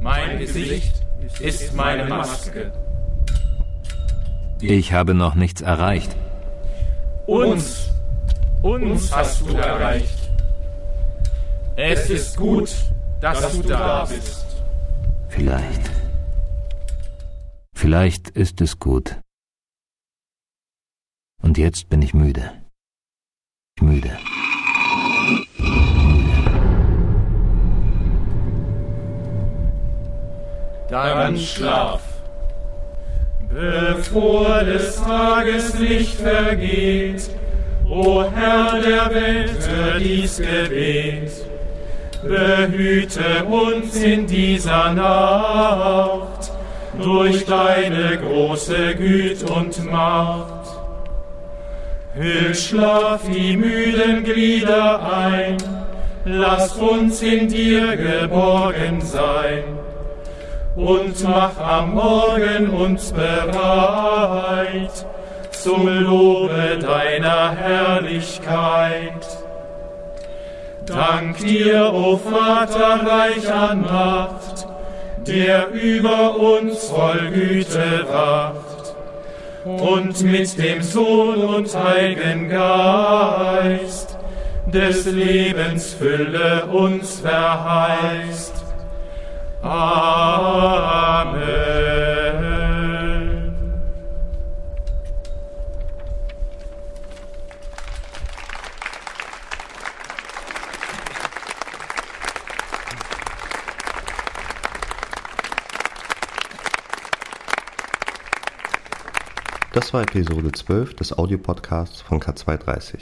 Mein 0.00 0.38
Gesicht 0.38 0.94
ist 1.40 1.74
meine 1.74 2.06
Maske. 2.06 2.72
Ich 4.62 4.94
habe 4.94 5.12
noch 5.12 5.34
nichts 5.34 5.60
erreicht. 5.60 6.16
Uns, 7.26 7.90
uns 8.62 9.14
hast 9.14 9.42
du 9.42 9.54
erreicht. 9.56 10.30
Es 11.76 12.08
ist 12.08 12.34
gut, 12.38 12.74
dass 13.20 13.52
du 13.52 13.62
da 13.68 14.06
bist. 14.06 14.46
Vielleicht. 15.28 15.82
Vielleicht 17.74 18.30
ist 18.30 18.62
es 18.62 18.78
gut. 18.78 19.20
Und 21.42 21.58
jetzt 21.58 21.90
bin 21.90 22.00
ich 22.00 22.14
müde. 22.14 22.52
Müde. 23.82 24.16
dann 30.92 31.38
schlaf. 31.38 32.02
Bevor 33.48 34.62
des 34.62 34.96
Tages 35.00 35.78
Licht 35.78 36.16
vergeht, 36.20 37.30
O 37.88 38.24
Herr 38.24 38.78
der 38.78 39.14
Welt, 39.14 39.58
hör 39.70 39.98
dies 39.98 40.36
Gebet. 40.36 41.32
Behüte 42.22 43.44
uns 43.46 43.96
in 43.96 44.26
dieser 44.26 44.92
Nacht 44.92 46.52
durch 47.02 47.46
deine 47.46 48.18
große 48.18 48.94
Güte 48.96 49.46
und 49.50 49.90
Macht. 49.90 50.66
Hüll 52.14 52.54
schlaf 52.54 53.22
die 53.30 53.56
müden 53.56 54.24
Glieder 54.24 55.00
ein, 55.10 55.56
lass 56.26 56.74
uns 56.76 57.22
in 57.22 57.48
dir 57.48 57.96
geborgen 57.96 59.00
sein 59.00 59.64
und 60.76 61.22
mach 61.22 61.58
am 61.58 61.94
Morgen 61.94 62.70
uns 62.70 63.12
bereit 63.12 63.54
zum 65.50 65.86
Lobe 65.86 66.78
deiner 66.80 67.54
Herrlichkeit. 67.54 69.26
Dank 70.86 71.36
dir, 71.38 71.92
o 71.94 72.16
Vater, 72.16 73.06
reich 73.06 73.52
an 73.52 73.82
Macht, 73.82 74.66
der 75.26 75.70
über 75.72 76.36
uns 76.36 76.88
voll 76.88 77.30
Güte 77.32 78.04
wacht 78.10 78.96
und 79.64 80.20
mit 80.22 80.58
dem 80.58 80.82
Sohn 80.82 81.36
und 81.54 81.68
Heiligen 81.76 82.48
Geist 82.48 84.18
des 84.66 85.04
Lebens 85.04 85.94
Fülle 85.94 86.64
uns 86.72 87.20
verheißt. 87.20 88.61
Das 109.72 109.94
war 109.94 110.02
Episode 110.02 110.50
12 110.52 110.96
des 110.96 111.16
Audiopodcasts 111.16 112.00
von 112.02 112.18
K230. 112.18 113.00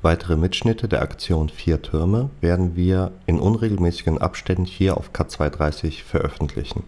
Weitere 0.00 0.36
Mitschnitte 0.36 0.86
der 0.88 1.02
Aktion 1.02 1.48
Vier 1.48 1.82
Türme 1.82 2.30
werden 2.40 2.76
wir 2.76 3.10
in 3.26 3.40
unregelmäßigen 3.40 4.18
Abständen 4.18 4.64
hier 4.64 4.96
auf 4.96 5.10
K230 5.12 6.04
veröffentlichen. 6.04 6.84